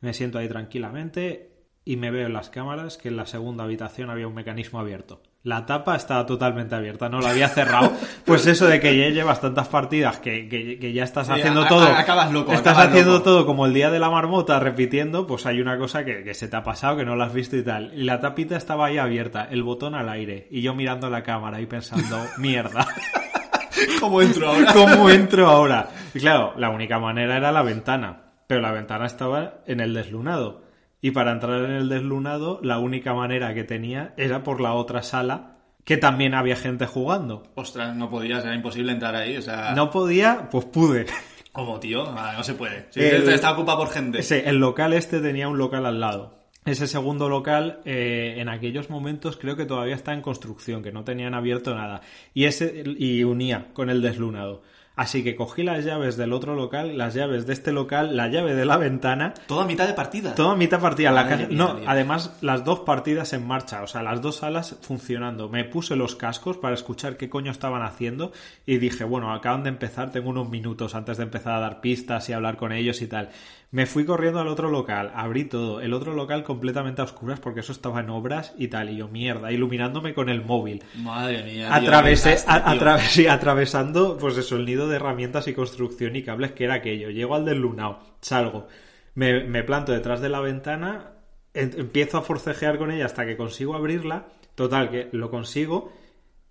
me 0.00 0.12
siento 0.12 0.38
ahí 0.38 0.48
tranquilamente 0.48 1.50
y 1.84 1.96
me 1.96 2.10
veo 2.10 2.26
en 2.26 2.32
las 2.34 2.50
cámaras 2.50 2.98
que 2.98 3.08
en 3.08 3.16
la 3.16 3.26
segunda 3.26 3.64
habitación 3.64 4.10
había 4.10 4.28
un 4.28 4.34
mecanismo 4.34 4.80
abierto. 4.80 5.22
La 5.44 5.66
tapa 5.66 5.96
estaba 5.96 6.24
totalmente 6.24 6.74
abierta, 6.76 7.08
no 7.08 7.20
la 7.20 7.30
había 7.30 7.48
cerrado. 7.48 7.92
Pues 8.24 8.46
eso 8.46 8.66
de 8.68 8.78
que 8.78 8.96
ya 8.96 9.08
llevas 9.08 9.40
tantas 9.40 9.66
partidas 9.66 10.18
que, 10.20 10.48
que- 10.48 10.78
que 10.78 10.92
ya 10.92 11.02
estás 11.02 11.28
haciendo 11.28 11.62
a- 11.62 11.68
todo. 11.68 11.82
a- 11.84 11.98
acabas 11.98 12.30
loco, 12.32 12.52
Estás 12.52 12.74
acabas 12.74 12.90
haciendo 12.90 13.12
loco. 13.14 13.24
todo 13.24 13.46
como 13.46 13.66
el 13.66 13.74
día 13.74 13.90
de 13.90 13.98
la 13.98 14.08
marmota 14.08 14.60
repitiendo, 14.60 15.26
pues 15.26 15.44
hay 15.46 15.60
una 15.60 15.76
cosa 15.78 16.04
que, 16.04 16.22
que 16.22 16.34
se 16.34 16.46
te 16.46 16.56
ha 16.56 16.62
pasado, 16.62 16.96
que 16.96 17.04
no 17.04 17.16
la 17.16 17.24
has 17.24 17.32
visto 17.34 17.56
y 17.56 17.64
tal. 17.64 17.92
Y 17.94 18.04
la 18.04 18.20
tapita 18.20 18.56
estaba 18.56 18.86
ahí 18.86 18.98
abierta, 18.98 19.48
el 19.50 19.64
botón 19.64 19.96
al 19.96 20.08
aire, 20.08 20.46
y 20.52 20.62
yo 20.62 20.74
mirando 20.74 21.10
la 21.10 21.24
cámara 21.24 21.60
y 21.60 21.66
pensando, 21.66 22.18
mierda. 22.38 22.86
¿Cómo 24.00 24.22
entro 24.22 24.48
ahora? 24.48 24.72
¿Cómo 24.72 25.10
entro 25.10 25.48
ahora? 25.48 25.88
Y 26.14 26.20
claro, 26.20 26.54
la 26.56 26.70
única 26.70 26.98
manera 27.00 27.36
era 27.36 27.50
la 27.50 27.62
ventana, 27.62 28.26
pero 28.46 28.60
la 28.60 28.70
ventana 28.70 29.06
estaba 29.06 29.54
en 29.66 29.80
el 29.80 29.92
deslunado. 29.94 30.61
Y 31.02 31.10
para 31.10 31.32
entrar 31.32 31.64
en 31.64 31.72
el 31.72 31.88
deslunado, 31.90 32.60
la 32.62 32.78
única 32.78 33.12
manera 33.12 33.52
que 33.52 33.64
tenía 33.64 34.14
era 34.16 34.42
por 34.42 34.60
la 34.62 34.72
otra 34.72 35.02
sala, 35.02 35.56
que 35.84 35.96
también 35.96 36.32
había 36.32 36.56
gente 36.56 36.86
jugando. 36.86 37.42
Ostras, 37.56 37.94
no 37.96 38.08
podías, 38.08 38.44
era 38.44 38.54
imposible 38.54 38.92
entrar 38.92 39.14
ahí, 39.16 39.36
o 39.36 39.42
sea... 39.42 39.74
No 39.74 39.90
podía, 39.90 40.48
pues 40.48 40.64
pude. 40.66 41.06
¿Cómo, 41.52 41.78
tío? 41.80 42.04
Ah, 42.16 42.34
no 42.36 42.44
se 42.44 42.54
puede. 42.54 42.86
Si 42.90 43.00
El- 43.00 43.28
está 43.28 43.52
ocupado 43.52 43.78
por 43.78 43.90
gente. 43.90 44.20
Ese, 44.20 44.48
el 44.48 44.56
local 44.56 44.92
este 44.94 45.20
tenía 45.20 45.48
un 45.48 45.58
local 45.58 45.84
al 45.84 46.00
lado. 46.00 46.38
Ese 46.64 46.86
segundo 46.86 47.28
local, 47.28 47.80
eh, 47.84 48.36
en 48.38 48.48
aquellos 48.48 48.88
momentos, 48.88 49.36
creo 49.36 49.56
que 49.56 49.64
todavía 49.66 49.96
está 49.96 50.12
en 50.14 50.22
construcción, 50.22 50.84
que 50.84 50.92
no 50.92 51.02
tenían 51.02 51.34
abierto 51.34 51.74
nada. 51.74 52.00
Y, 52.32 52.44
ese, 52.44 52.84
y 52.96 53.24
unía 53.24 53.66
con 53.72 53.90
el 53.90 54.00
deslunado. 54.00 54.62
Así 54.94 55.24
que 55.24 55.36
cogí 55.36 55.62
las 55.62 55.84
llaves 55.84 56.18
del 56.18 56.34
otro 56.34 56.54
local, 56.54 56.98
las 56.98 57.14
llaves 57.14 57.46
de 57.46 57.54
este 57.54 57.72
local, 57.72 58.14
la 58.14 58.28
llave 58.28 58.54
de 58.54 58.66
la 58.66 58.76
ventana, 58.76 59.32
Todo 59.46 59.62
a 59.62 59.64
mitad 59.66 59.86
de 59.86 59.94
partida. 59.94 60.34
toda 60.34 60.54
mitad 60.54 60.80
partida. 60.80 61.10
La 61.10 61.24
no, 61.48 61.78
además, 61.86 62.36
las 62.42 62.64
dos 62.64 62.80
partidas 62.80 63.32
en 63.32 63.46
marcha, 63.46 63.82
o 63.82 63.86
sea, 63.86 64.02
las 64.02 64.20
dos 64.20 64.36
salas 64.36 64.76
funcionando. 64.82 65.48
Me 65.48 65.64
puse 65.64 65.96
los 65.96 66.14
cascos 66.14 66.58
para 66.58 66.74
escuchar 66.74 67.16
qué 67.16 67.30
coño 67.30 67.50
estaban 67.50 67.82
haciendo 67.82 68.32
y 68.66 68.76
dije, 68.76 69.04
bueno, 69.04 69.32
acaban 69.32 69.62
de 69.62 69.70
empezar, 69.70 70.10
tengo 70.10 70.28
unos 70.28 70.50
minutos 70.50 70.94
antes 70.94 71.16
de 71.16 71.22
empezar 71.22 71.54
a 71.54 71.60
dar 71.60 71.80
pistas 71.80 72.28
y 72.28 72.34
hablar 72.34 72.58
con 72.58 72.72
ellos 72.72 73.00
y 73.00 73.06
tal. 73.06 73.30
Me 73.72 73.86
fui 73.86 74.04
corriendo 74.04 74.38
al 74.38 74.48
otro 74.48 74.68
local, 74.70 75.10
abrí 75.14 75.46
todo, 75.46 75.80
el 75.80 75.94
otro 75.94 76.12
local 76.14 76.44
completamente 76.44 77.00
a 77.00 77.04
oscuras 77.04 77.40
porque 77.40 77.60
eso 77.60 77.72
estaba 77.72 78.00
en 78.00 78.10
obras 78.10 78.54
y 78.58 78.68
tal, 78.68 78.90
y 78.90 78.98
yo 78.98 79.08
mierda, 79.08 79.50
iluminándome 79.50 80.12
con 80.12 80.28
el 80.28 80.44
móvil. 80.44 80.82
Madre 80.98 81.42
mía. 81.42 81.74
Atravesé, 81.74 82.36
a- 82.46 82.70
atraves- 82.74 83.08
sí, 83.08 83.26
atravesando 83.26 84.18
pues 84.18 84.36
eso, 84.36 84.56
el 84.56 84.66
nido 84.66 84.88
de 84.88 84.96
herramientas 84.96 85.48
y 85.48 85.54
construcción 85.54 86.14
y 86.16 86.22
cables 86.22 86.52
que 86.52 86.64
era 86.64 86.74
aquello. 86.74 87.08
Llego 87.08 87.34
al 87.34 87.46
del 87.46 87.60
lunao, 87.60 87.98
salgo, 88.20 88.68
me, 89.14 89.42
me 89.44 89.62
planto 89.64 89.90
detrás 89.92 90.20
de 90.20 90.28
la 90.28 90.40
ventana, 90.40 91.12
en- 91.54 91.72
empiezo 91.80 92.18
a 92.18 92.22
forcejear 92.22 92.76
con 92.76 92.90
ella 92.90 93.06
hasta 93.06 93.24
que 93.24 93.38
consigo 93.38 93.74
abrirla. 93.74 94.26
Total, 94.54 94.90
que 94.90 95.08
lo 95.12 95.30
consigo. 95.30 95.90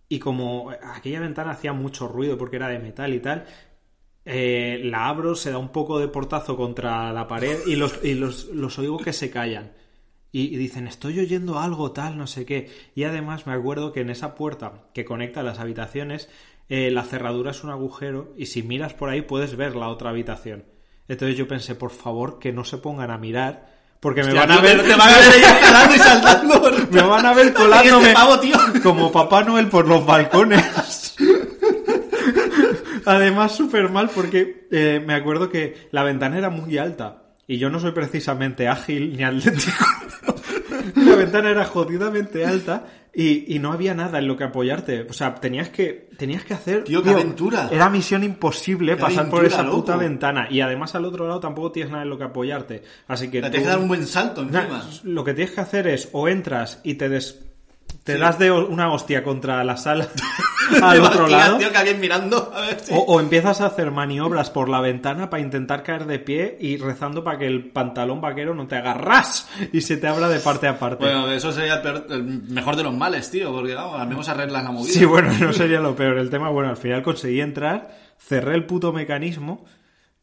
Y 0.10 0.18
como 0.18 0.72
aquella 0.72 1.20
ventana 1.20 1.52
hacía 1.52 1.72
mucho 1.72 2.08
ruido 2.08 2.36
porque 2.38 2.56
era 2.56 2.68
de 2.68 2.80
metal 2.80 3.14
y 3.14 3.20
tal, 3.20 3.46
eh, 4.26 4.82
la 4.84 5.08
abro, 5.08 5.36
se 5.36 5.52
da 5.52 5.58
un 5.58 5.70
poco 5.70 6.00
de 6.00 6.08
portazo 6.08 6.56
contra 6.56 7.12
la 7.12 7.28
pared 7.28 7.60
y 7.66 7.76
los, 7.76 8.00
y 8.04 8.14
los, 8.14 8.46
los 8.48 8.78
oigo 8.80 8.98
que 8.98 9.14
se 9.14 9.30
callan. 9.32 9.72
Y, 10.32 10.44
y 10.54 10.58
dicen, 10.58 10.88
estoy 10.88 11.20
oyendo 11.20 11.60
algo 11.60 11.92
tal, 11.92 12.18
no 12.18 12.26
sé 12.28 12.46
qué. 12.46 12.70
Y 12.96 13.04
además 13.04 13.48
me 13.48 13.54
acuerdo 13.54 13.92
que 13.92 14.02
en 14.02 14.10
esa 14.10 14.36
puerta 14.36 14.86
que 14.94 15.04
conecta 15.04 15.44
las 15.44 15.60
habitaciones, 15.60 16.30
eh, 16.70 16.90
la 16.90 17.04
cerradura 17.04 17.52
es 17.52 17.66
un 17.66 17.70
agujero 17.70 18.34
y 18.38 18.46
si 18.46 18.64
miras 18.64 18.94
por 18.94 19.10
ahí 19.10 19.24
puedes 19.24 19.58
ver 19.58 19.76
la 19.76 19.90
otra 19.90 20.12
habitación. 20.12 20.64
Entonces 21.10 21.38
yo 21.38 21.46
pensé, 21.46 21.76
por 21.76 21.92
favor, 21.92 22.40
que 22.40 22.54
no 22.54 22.64
se 22.64 22.78
pongan 22.78 23.12
a 23.12 23.18
mirar, 23.18 23.70
porque 24.00 24.24
me 24.24 24.30
Hostia, 24.30 24.46
van 24.46 24.52
a 24.52 24.62
ver... 24.62 24.82
te 24.82 24.96
van 24.96 25.02
a 25.02 25.18
ver 25.18 25.32
ahí 25.32 25.96
y 25.96 26.00
saltando. 26.00 26.62
Me 26.92 27.02
van 27.02 27.26
a 27.26 27.34
ver 27.34 27.54
colándome 27.54 28.04
Este 28.08 28.14
pavo, 28.14 28.40
tío. 28.40 28.56
como 28.82 29.12
Papá 29.12 29.44
Noel 29.44 29.68
por 29.68 29.88
los 29.88 30.06
balcones. 30.06 30.66
Además, 33.06 33.56
súper 33.56 33.90
mal 33.90 34.10
porque 34.14 34.68
eh, 34.72 35.02
me 35.06 35.14
acuerdo 35.14 35.50
que 35.50 35.88
la 35.92 36.04
ventana 36.04 36.38
era 36.38 36.50
muy 36.50 36.78
alta 36.78 37.24
y 37.48 37.58
yo 37.58 37.70
no 37.70 37.80
soy 37.80 37.92
precisamente 37.92 38.68
ágil 38.68 39.16
ni 39.18 39.24
atlético. 39.24 39.86
la 40.96 41.16
ventana 41.16 41.50
era 41.50 41.66
jodidamente 41.66 42.46
alta 42.46 42.86
y, 43.14 43.54
y 43.56 43.60
no 43.60 43.74
había 43.74 43.94
nada 43.94 44.20
en 44.20 44.28
lo 44.28 44.38
que 44.38 44.46
apoyarte. 44.46 45.02
O 45.10 45.14
sea, 45.14 45.36
tenías 45.36 45.68
que, 45.70 46.10
tenías 46.18 46.46
que 46.46 46.54
hacer... 46.54 46.86
Tío, 46.86 47.04
qué 47.04 47.10
aventura. 47.10 47.68
Era 47.70 47.90
misión 47.90 48.24
imposible 48.24 48.96
Qué 48.96 49.02
pasar 49.02 49.30
por 49.30 49.44
esa 49.46 49.70
puta 49.70 49.94
loco. 49.94 50.04
ventana. 50.06 50.48
Y 50.50 50.62
además 50.62 50.96
al 50.96 51.04
otro 51.06 51.28
lado 51.28 51.42
tampoco 51.42 51.74
tienes 51.74 51.92
nada 51.92 52.04
en 52.04 52.10
lo 52.10 52.18
que 52.18 52.24
apoyarte. 52.24 52.84
Así 53.08 53.30
que... 53.30 53.42
Te 53.42 53.50
tienes 53.50 53.68
que 53.68 53.70
dar 53.74 53.80
un 53.80 53.90
buen 53.90 54.08
salto 54.08 54.42
encima. 54.42 54.88
lo 55.04 55.24
que 55.26 55.34
tienes 55.34 55.54
que 55.54 55.62
hacer 55.62 55.88
es 55.88 56.08
o 56.14 56.30
entras 56.30 56.80
y 56.84 56.94
te 56.94 57.10
des 57.10 57.40
te 58.06 58.14
Sí. 58.14 58.20
das 58.20 58.40
de 58.40 58.50
una 58.52 58.92
hostia 58.94 59.22
contra 59.24 59.62
la 59.66 59.76
sala 59.76 60.08
al 60.84 61.02
otro 61.02 61.28
lado 61.28 61.58
tío, 61.58 61.72
que 61.72 61.78
alguien 61.78 62.00
mirando. 62.00 62.52
A 62.54 62.62
ver 62.62 62.80
si... 62.80 62.94
o, 62.94 62.98
o 63.00 63.20
empiezas 63.20 63.62
a 63.62 63.68
hacer 63.68 63.92
maniobras 63.92 64.50
por 64.50 64.70
la 64.70 64.82
ventana 64.82 65.30
para 65.30 65.42
intentar 65.44 65.84
caer 65.84 66.06
de 66.06 66.20
pie 66.20 66.58
y 66.60 66.78
rezando 66.78 67.24
para 67.24 67.38
que 67.40 67.48
el 67.48 67.72
pantalón 67.72 68.22
vaquero 68.22 68.54
no 68.56 68.68
te 68.68 68.76
haga 68.76 68.94
ras 68.94 69.50
y 69.72 69.82
se 69.82 69.98
te 69.98 70.08
abra 70.08 70.28
de 70.30 70.40
parte 70.40 70.68
a 70.68 70.78
parte. 70.80 71.04
Bueno, 71.06 71.30
eso 71.32 71.52
sería 71.52 71.76
el, 71.76 71.82
peor- 71.82 72.06
el 72.10 72.24
mejor 72.24 72.76
de 72.76 72.84
los 72.84 72.94
males, 72.94 73.30
tío, 73.32 73.52
porque 73.52 73.74
vamos, 73.74 74.00
al 74.00 74.08
menos 74.08 74.28
arreglas 74.30 74.64
la 74.64 74.72
movida. 74.72 74.94
Sí, 74.94 75.06
bueno, 75.06 75.32
no 75.40 75.54
sería 75.54 75.80
lo 75.80 75.96
peor. 75.96 76.18
El 76.18 76.30
tema, 76.30 76.50
bueno, 76.50 76.70
al 76.70 76.78
final 76.78 77.02
conseguí 77.04 77.42
entrar, 77.42 77.92
cerré 78.20 78.56
el 78.56 78.66
puto 78.66 78.92
mecanismo, 78.94 79.66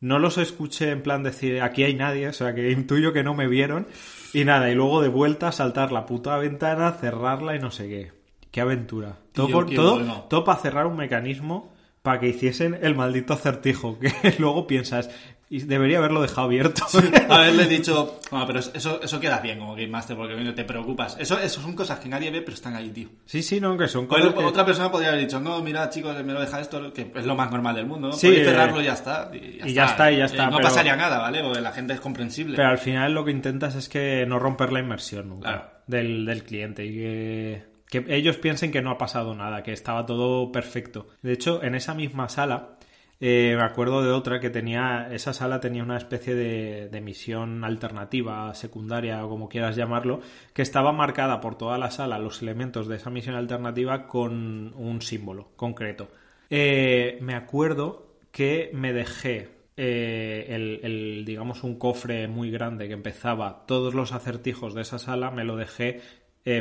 no 0.01 0.19
los 0.21 0.39
escuché 0.39 0.91
en 0.91 1.03
plan 1.03 1.23
decir 1.25 1.61
aquí 1.61 1.83
hay 1.85 1.95
nadie, 1.95 2.29
o 2.29 2.33
sea 2.33 2.55
que 2.55 2.71
intuyo 2.71 3.13
que 3.13 3.25
no 3.25 3.35
me 3.35 3.49
vieron, 3.49 3.89
y 4.33 4.45
nada, 4.45 4.71
y 4.71 4.75
luego 4.75 5.03
de 5.03 5.09
vuelta 5.09 5.51
saltar 5.53 5.91
la 5.91 6.07
puta 6.07 6.37
ventana, 6.39 6.93
cerrarla 6.93 7.57
y 7.57 7.59
no 7.59 7.71
sé 7.73 7.89
qué. 7.89 8.18
Qué 8.51 8.61
aventura. 8.61 9.17
Todo, 9.33 9.47
Tío, 9.47 9.55
por- 9.55 9.67
qué 9.67 9.77
todo, 9.77 9.95
bueno. 9.97 10.27
todo 10.31 10.45
para 10.45 10.59
cerrar 10.61 10.87
un 10.87 10.97
mecanismo 10.97 11.73
para 12.03 12.21
que 12.21 12.29
hiciesen 12.29 12.79
el 12.81 12.95
maldito 12.95 13.35
acertijo, 13.35 13.99
que 14.01 14.13
luego 14.39 14.67
piensas, 14.67 15.11
y 15.51 15.61
debería 15.61 15.99
haberlo 15.99 16.21
dejado 16.23 16.47
abierto. 16.47 16.85
Haberle 17.29 17.65
dicho, 17.69 18.21
bueno, 18.31 18.47
pero 18.47 18.59
eso, 18.61 19.01
eso 19.03 19.21
queda 19.21 19.41
bien 19.41 19.59
como 19.59 19.73
Game 19.75 19.89
Master, 19.89 20.17
porque 20.17 20.35
coño, 20.35 20.55
te 20.55 20.65
preocupas. 20.65 21.17
Eso, 21.19 21.39
eso 21.39 21.61
son 21.61 21.75
cosas 21.75 21.99
que 22.01 22.09
nadie 22.09 22.31
ve, 22.31 22.41
pero 22.43 22.55
están 22.55 22.77
ahí, 22.77 22.91
tío. 22.91 23.09
sí, 23.27 23.43
sí, 23.43 23.61
no, 23.61 23.77
que 23.77 23.89
son 23.89 24.07
cosas 24.07 24.33
que- 24.33 24.45
Otra 24.45 24.65
persona 24.65 24.91
podría 24.91 25.09
haber 25.11 25.21
dicho, 25.23 25.41
no, 25.41 25.61
mira, 25.63 25.89
chicos, 25.91 26.23
me 26.25 26.33
lo 26.33 26.41
deja 26.41 26.61
esto, 26.61 26.93
que 26.93 27.11
es 27.15 27.27
lo 27.27 27.35
más 27.35 27.51
normal 27.51 27.75
del 27.77 27.87
mundo, 27.87 28.09
¿no? 28.09 28.13
Sí, 28.15 28.29
Podéis 28.29 28.43
eh, 28.47 28.51
cerrarlo 28.51 28.81
y 28.81 28.85
ya 28.85 28.93
está. 28.95 29.31
Y 29.35 29.59
ya, 29.59 29.67
y 29.85 29.87
está, 29.89 30.13
y 30.13 30.17
ya 30.19 30.25
está, 30.27 30.47
no 30.51 30.57
pero- 30.57 30.69
pasaría 30.69 30.97
nada, 30.97 31.19
¿vale? 31.19 31.43
Porque 31.43 31.61
la 31.61 31.73
gente 31.73 31.93
es 31.95 32.01
comprensible. 32.01 32.57
Pero 32.57 32.69
al 32.69 32.79
final 32.79 33.13
lo 33.13 33.25
que 33.25 33.31
intentas 33.33 33.75
es 33.75 33.89
que 33.89 34.25
no 34.27 34.39
romper 34.39 34.73
la 34.73 34.81
inmersión 34.81 35.29
nunca 35.29 35.49
Claro. 35.49 35.65
del, 35.87 36.25
del 36.27 36.45
cliente 36.45 36.85
y 36.87 36.93
que, 36.95 37.63
que 37.89 38.05
ellos 38.09 38.37
piensen 38.37 38.71
que 38.71 38.83
no 38.83 38.91
ha 38.91 38.99
pasado 38.99 39.35
nada, 39.35 39.63
que 39.63 39.73
estaba 39.73 40.07
todo 40.07 40.53
perfecto. 40.53 41.09
De 41.23 41.33
hecho, 41.33 41.63
en 41.63 41.75
esa 41.75 41.95
misma 41.95 42.29
sala, 42.29 42.79
eh, 43.21 43.55
me 43.57 43.65
acuerdo 43.65 44.03
de 44.03 44.13
otra 44.13 44.39
que 44.39 44.51
tenía, 44.51 45.09
esa 45.11 45.33
sala 45.33 45.59
tenía 45.59 45.83
una 45.83 45.97
especie 45.97 46.35
de, 46.35 47.01
misión 47.01 47.65
alternativa, 47.65 48.55
secundaria 48.55 49.25
o 49.25 49.29
como 49.29 49.49
quieras 49.49 49.75
llamarlo, 49.75 50.21
que 50.53 50.63
estaba 50.63 50.93
marcada 50.93 51.41
por 51.41 51.57
toda 51.57 51.79
la 51.79 51.91
sala, 51.91 52.19
los 52.19 52.43
elementos 52.43 52.87
de 52.87 52.97
esa 52.97 53.11
misión 53.11 53.35
alternativa 53.35 54.07
con 54.07 54.73
un 54.75 55.03
símbolo 55.03 55.51
concreto. 55.57 56.09
Eh, 56.51 57.19
me 57.21 57.35
acuerdo 57.35 58.07
que 58.31 58.71
me 58.73 58.93
dejé 58.93 59.49
eh, 59.77 60.81
el, 60.83 61.25
digamos, 61.25 61.65
un 61.65 61.79
cofre 61.79 62.29
muy 62.29 62.51
grande 62.51 62.87
que 62.87 62.95
empezaba 62.95 63.65
todos 63.67 63.95
los 63.95 64.13
acertijos 64.13 64.75
de 64.75 64.83
esa 64.83 64.99
sala, 64.99 65.31
me 65.31 65.45
lo 65.45 65.57
dejé 65.57 66.01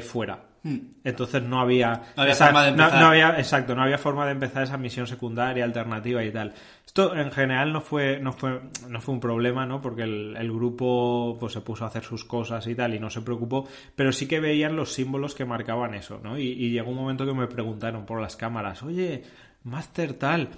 fuera. 0.02 0.57
Entonces 1.04 1.42
no 1.44 1.60
había. 1.60 2.02
No 2.16 2.24
había 2.24 2.34
esa- 2.34 2.46
forma 2.46 2.64
de 2.66 2.72
no- 2.72 2.84
empezar. 2.84 3.02
no 3.02 3.08
había- 3.08 3.38
exacto, 3.38 3.76
no 3.76 3.84
había 3.84 3.98
forma 3.98 4.26
de 4.26 4.32
empezar 4.32 4.64
esa 4.64 4.78
misión 4.78 5.08
secundaria, 5.08 5.64
alternativa 5.64 6.24
y 6.24 6.32
tal. 6.32 6.54
Esto 6.86 7.16
en 7.16 7.32
general 7.32 7.72
no 7.74 7.82
fue, 7.82 8.20
no 8.20 8.34
fue, 8.34 8.62
no 8.88 9.02
fue 9.02 9.14
un 9.14 9.20
problema, 9.20 9.66
¿no? 9.66 9.82
Porque 9.82 10.04
el, 10.04 10.36
el 10.38 10.52
grupo 10.52 11.38
pues 11.40 11.54
se 11.54 11.62
puso 11.62 11.84
a 11.84 11.88
hacer 11.88 12.04
sus 12.04 12.24
cosas 12.26 12.66
y 12.68 12.76
tal 12.76 12.94
y 12.94 13.00
no 13.00 13.10
se 13.10 13.22
preocupó, 13.22 13.68
pero 13.96 14.12
sí 14.12 14.28
que 14.28 14.40
veían 14.40 14.76
los 14.76 14.94
símbolos 14.94 15.36
que 15.36 15.46
marcaban 15.46 15.94
eso, 15.94 16.20
¿no? 16.24 16.38
Y, 16.38 16.44
y 16.48 16.72
llegó 16.72 16.90
un 16.92 16.98
momento 16.98 17.26
que 17.26 17.34
me 17.34 17.48
preguntaron 17.48 18.06
por 18.06 18.22
las 18.22 18.36
cámaras, 18.36 18.82
oye, 18.84 19.24
Master 19.64 20.14
tal, 20.14 20.50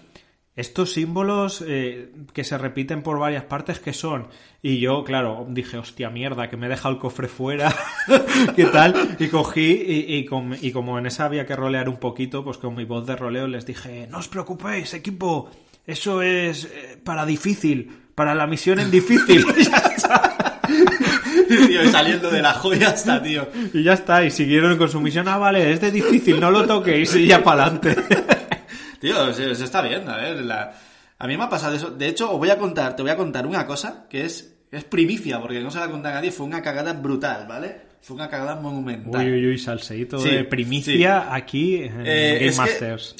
estos 0.60 0.94
símbolos 0.94 1.64
eh, 1.68 2.12
que 2.34 2.44
se 2.44 2.58
repiten 2.58 3.02
por 3.02 3.18
varias 3.20 3.44
partes, 3.44 3.80
¿qué 3.80 3.94
son? 3.94 4.28
Y 4.62 4.80
yo, 4.80 5.04
claro, 5.04 5.46
dije, 5.50 5.78
hostia 5.78 6.10
mierda, 6.10 6.50
que 6.50 6.58
me 6.58 6.66
he 6.66 6.70
dejado 6.70 6.96
el 6.96 7.00
cofre 7.00 7.28
fuera, 7.28 7.74
¿qué 8.56 8.66
tal? 8.66 9.16
Y 9.20 9.28
cogí, 9.28 9.72
y, 9.88 10.16
y 10.18 10.26
com- 10.26 10.56
y 10.62 10.72
como 10.72 11.00
en 11.00 11.06
esa 11.06 11.26
había 11.26 11.46
que 11.46 11.56
rolear 11.56 11.88
un 11.90 11.98
poquito, 11.98 12.44
pues 12.44 12.58
con 12.58 12.76
mi 12.76 12.86
voz 12.86 13.06
de 13.08 13.16
roleo 13.16 13.48
les 13.48 13.66
dije, 13.66 14.08
no 14.10 14.18
os 14.18 14.28
preocupéis, 14.28 14.94
equipo, 14.94 15.50
eso 15.88 16.22
es 16.22 16.66
eh, 16.66 16.98
para 17.04 17.26
difícil, 17.26 17.90
para 18.14 18.36
la 18.36 18.46
misión 18.48 18.80
en 18.80 18.92
difícil. 18.92 19.46
Y 19.58 19.64
ya 19.70 19.78
está. 19.78 20.60
tío, 21.48 21.90
saliendo 21.92 22.30
de 22.30 22.42
la 22.42 22.54
joya 22.54 22.90
hasta, 22.90 23.24
tío. 23.24 23.48
Y 23.74 23.84
ya 23.84 23.94
está, 23.94 24.24
y 24.26 24.30
siguieron 24.32 24.78
con 24.78 24.90
su 24.90 25.00
misión, 25.00 25.28
ah, 25.30 25.38
vale, 25.38 25.72
es 25.72 25.80
de 25.82 25.90
difícil, 25.92 26.40
no 26.40 26.52
lo 26.52 26.66
toquéis, 26.66 27.16
y 27.16 27.28
ya 27.28 27.42
para 27.44 27.64
adelante. 27.64 27.96
Tío, 29.00 29.34
se, 29.34 29.56
se 29.56 29.64
está 29.64 29.82
bien, 29.82 30.08
a 30.10 30.18
ver, 30.18 30.44
la- 30.44 30.74
a 31.18 31.28
mí 31.28 31.38
me 31.38 31.44
ha 31.44 31.50
pasado 31.50 31.76
eso. 31.76 31.90
De 31.92 32.08
hecho, 32.08 32.32
os 32.32 32.38
voy 32.38 32.50
a 32.50 32.58
contar, 32.58 32.96
te 32.96 33.02
voy 33.02 33.12
a 33.12 33.18
contar 33.18 33.46
una 33.48 33.66
cosa 33.66 34.06
que 34.10 34.26
es, 34.26 34.56
es 34.72 34.84
primicia, 34.86 35.40
porque 35.42 35.60
no 35.62 35.72
se 35.72 35.80
la 35.80 35.90
conté 35.90 36.08
a 36.10 36.14
nadie, 36.14 36.32
fue 36.32 36.46
una 36.46 36.62
cagada 36.62 36.94
brutal, 36.94 37.46
¿vale? 37.48 37.90
Fue 38.02 38.16
una 38.16 38.30
cagada 38.30 38.56
monumental. 38.56 39.26
Uy, 39.26 39.34
uy, 39.34 39.48
uy, 39.48 39.58
salseíto 39.58 40.20
Sí, 40.20 40.30
de 40.30 40.44
primicia 40.46 41.34
aquí 41.34 41.76
en 41.84 42.04
Eh, 42.06 42.38
Game 42.42 42.56
Masters. 42.56 43.16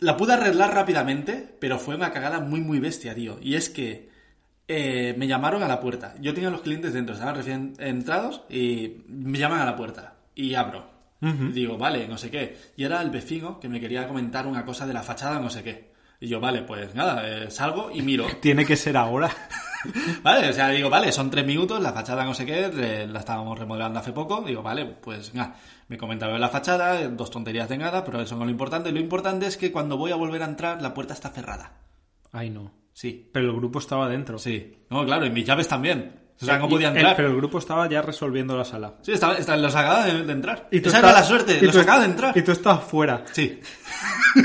la 0.00 0.16
pude 0.16 0.32
arreglar 0.32 0.72
rápidamente, 0.74 1.54
pero 1.60 1.78
fue 1.78 1.94
una 1.94 2.10
cagada 2.10 2.40
muy, 2.40 2.60
muy 2.62 2.78
bestia, 2.80 3.14
tío. 3.14 3.38
Y 3.42 3.56
es 3.56 3.68
que 3.68 4.08
eh, 4.68 5.14
me 5.18 5.26
llamaron 5.26 5.62
a 5.62 5.68
la 5.68 5.80
puerta. 5.80 6.14
Yo 6.20 6.32
tenía 6.32 6.48
los 6.48 6.62
clientes 6.62 6.94
dentro, 6.94 7.14
estaban 7.14 7.34
recién 7.34 7.74
entrados 7.78 8.42
y 8.48 9.02
me 9.08 9.38
llaman 9.38 9.60
a 9.60 9.66
la 9.66 9.76
puerta. 9.76 10.14
Y 10.34 10.54
abro. 10.54 10.89
Y 11.22 11.52
digo, 11.52 11.76
vale, 11.76 12.08
no 12.08 12.16
sé 12.16 12.30
qué. 12.30 12.56
Y 12.76 12.84
era 12.84 13.02
el 13.02 13.10
vecino 13.10 13.60
que 13.60 13.68
me 13.68 13.78
quería 13.80 14.08
comentar 14.08 14.46
una 14.46 14.64
cosa 14.64 14.86
de 14.86 14.94
la 14.94 15.02
fachada, 15.02 15.38
no 15.38 15.50
sé 15.50 15.62
qué. 15.62 15.90
Y 16.18 16.28
yo, 16.28 16.40
vale, 16.40 16.62
pues 16.62 16.94
nada, 16.94 17.26
eh, 17.26 17.50
salgo 17.50 17.90
y 17.90 18.02
miro. 18.02 18.26
Tiene 18.40 18.64
que 18.64 18.76
ser 18.76 18.96
ahora. 18.96 19.30
Vale, 20.22 20.50
o 20.50 20.52
sea, 20.52 20.68
digo, 20.68 20.90
vale, 20.90 21.10
son 21.10 21.30
tres 21.30 21.46
minutos, 21.46 21.80
la 21.80 21.94
fachada 21.94 22.22
no 22.24 22.34
sé 22.34 22.44
qué, 22.44 23.06
la 23.08 23.18
estábamos 23.18 23.58
remodelando 23.58 23.98
hace 23.98 24.12
poco, 24.12 24.42
digo, 24.42 24.62
vale, 24.62 24.84
pues 24.84 25.32
nada, 25.32 25.56
me 25.88 25.96
comentaron 25.96 26.38
la 26.38 26.50
fachada, 26.50 27.08
dos 27.08 27.30
tonterías 27.30 27.66
de 27.70 27.78
nada, 27.78 28.04
pero 28.04 28.20
eso 28.20 28.36
no 28.36 28.42
es 28.42 28.48
lo 28.48 28.50
importante, 28.50 28.92
lo 28.92 29.00
importante 29.00 29.46
es 29.46 29.56
que 29.56 29.72
cuando 29.72 29.96
voy 29.96 30.12
a 30.12 30.16
volver 30.16 30.42
a 30.42 30.44
entrar, 30.44 30.82
la 30.82 30.92
puerta 30.92 31.14
está 31.14 31.30
cerrada. 31.30 31.78
Ay, 32.30 32.50
no. 32.50 32.72
Sí, 32.92 33.30
Pero 33.32 33.46
el 33.46 33.56
grupo 33.56 33.78
estaba 33.78 34.06
dentro. 34.06 34.38
sí. 34.38 34.84
No, 34.90 35.02
claro, 35.06 35.24
y 35.24 35.30
mis 35.30 35.46
llaves 35.46 35.68
también. 35.68 36.12
O 36.40 36.44
sea, 36.46 36.58
no 36.58 36.66
Y 36.66 36.70
podía 36.70 36.88
el- 36.88 36.96
entrar. 36.96 37.16
pero 37.16 37.28
el 37.28 37.36
grupo 37.36 37.58
estaba 37.58 37.88
ya 37.88 38.00
resolviendo 38.02 38.56
la 38.56 38.64
sala. 38.64 38.94
Sí, 39.02 39.12
estaba, 39.12 39.34
estaba- 39.36 39.58
los 39.58 39.74
acababa 39.74 40.06
de, 40.06 40.22
de 40.24 40.32
entrar. 40.32 40.68
tú 40.70 40.76
Esa 40.88 40.98
era 41.00 41.12
la 41.12 41.22
suerte, 41.22 41.58
y 41.60 41.66
los 41.66 41.74
tú- 41.74 41.80
acababa 41.80 42.04
de 42.04 42.10
entrar. 42.10 42.36
Y 42.38 42.42
tú 42.42 42.52
estabas 42.52 42.84
fuera. 42.84 43.24
Sí. 43.32 43.60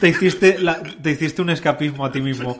Te 0.00 0.08
hiciste, 0.10 0.58
la- 0.58 0.82
te 0.82 1.10
hiciste 1.12 1.40
un 1.40 1.48
escapismo 1.50 2.04
a 2.04 2.12
ti 2.12 2.20
mismo. 2.20 2.58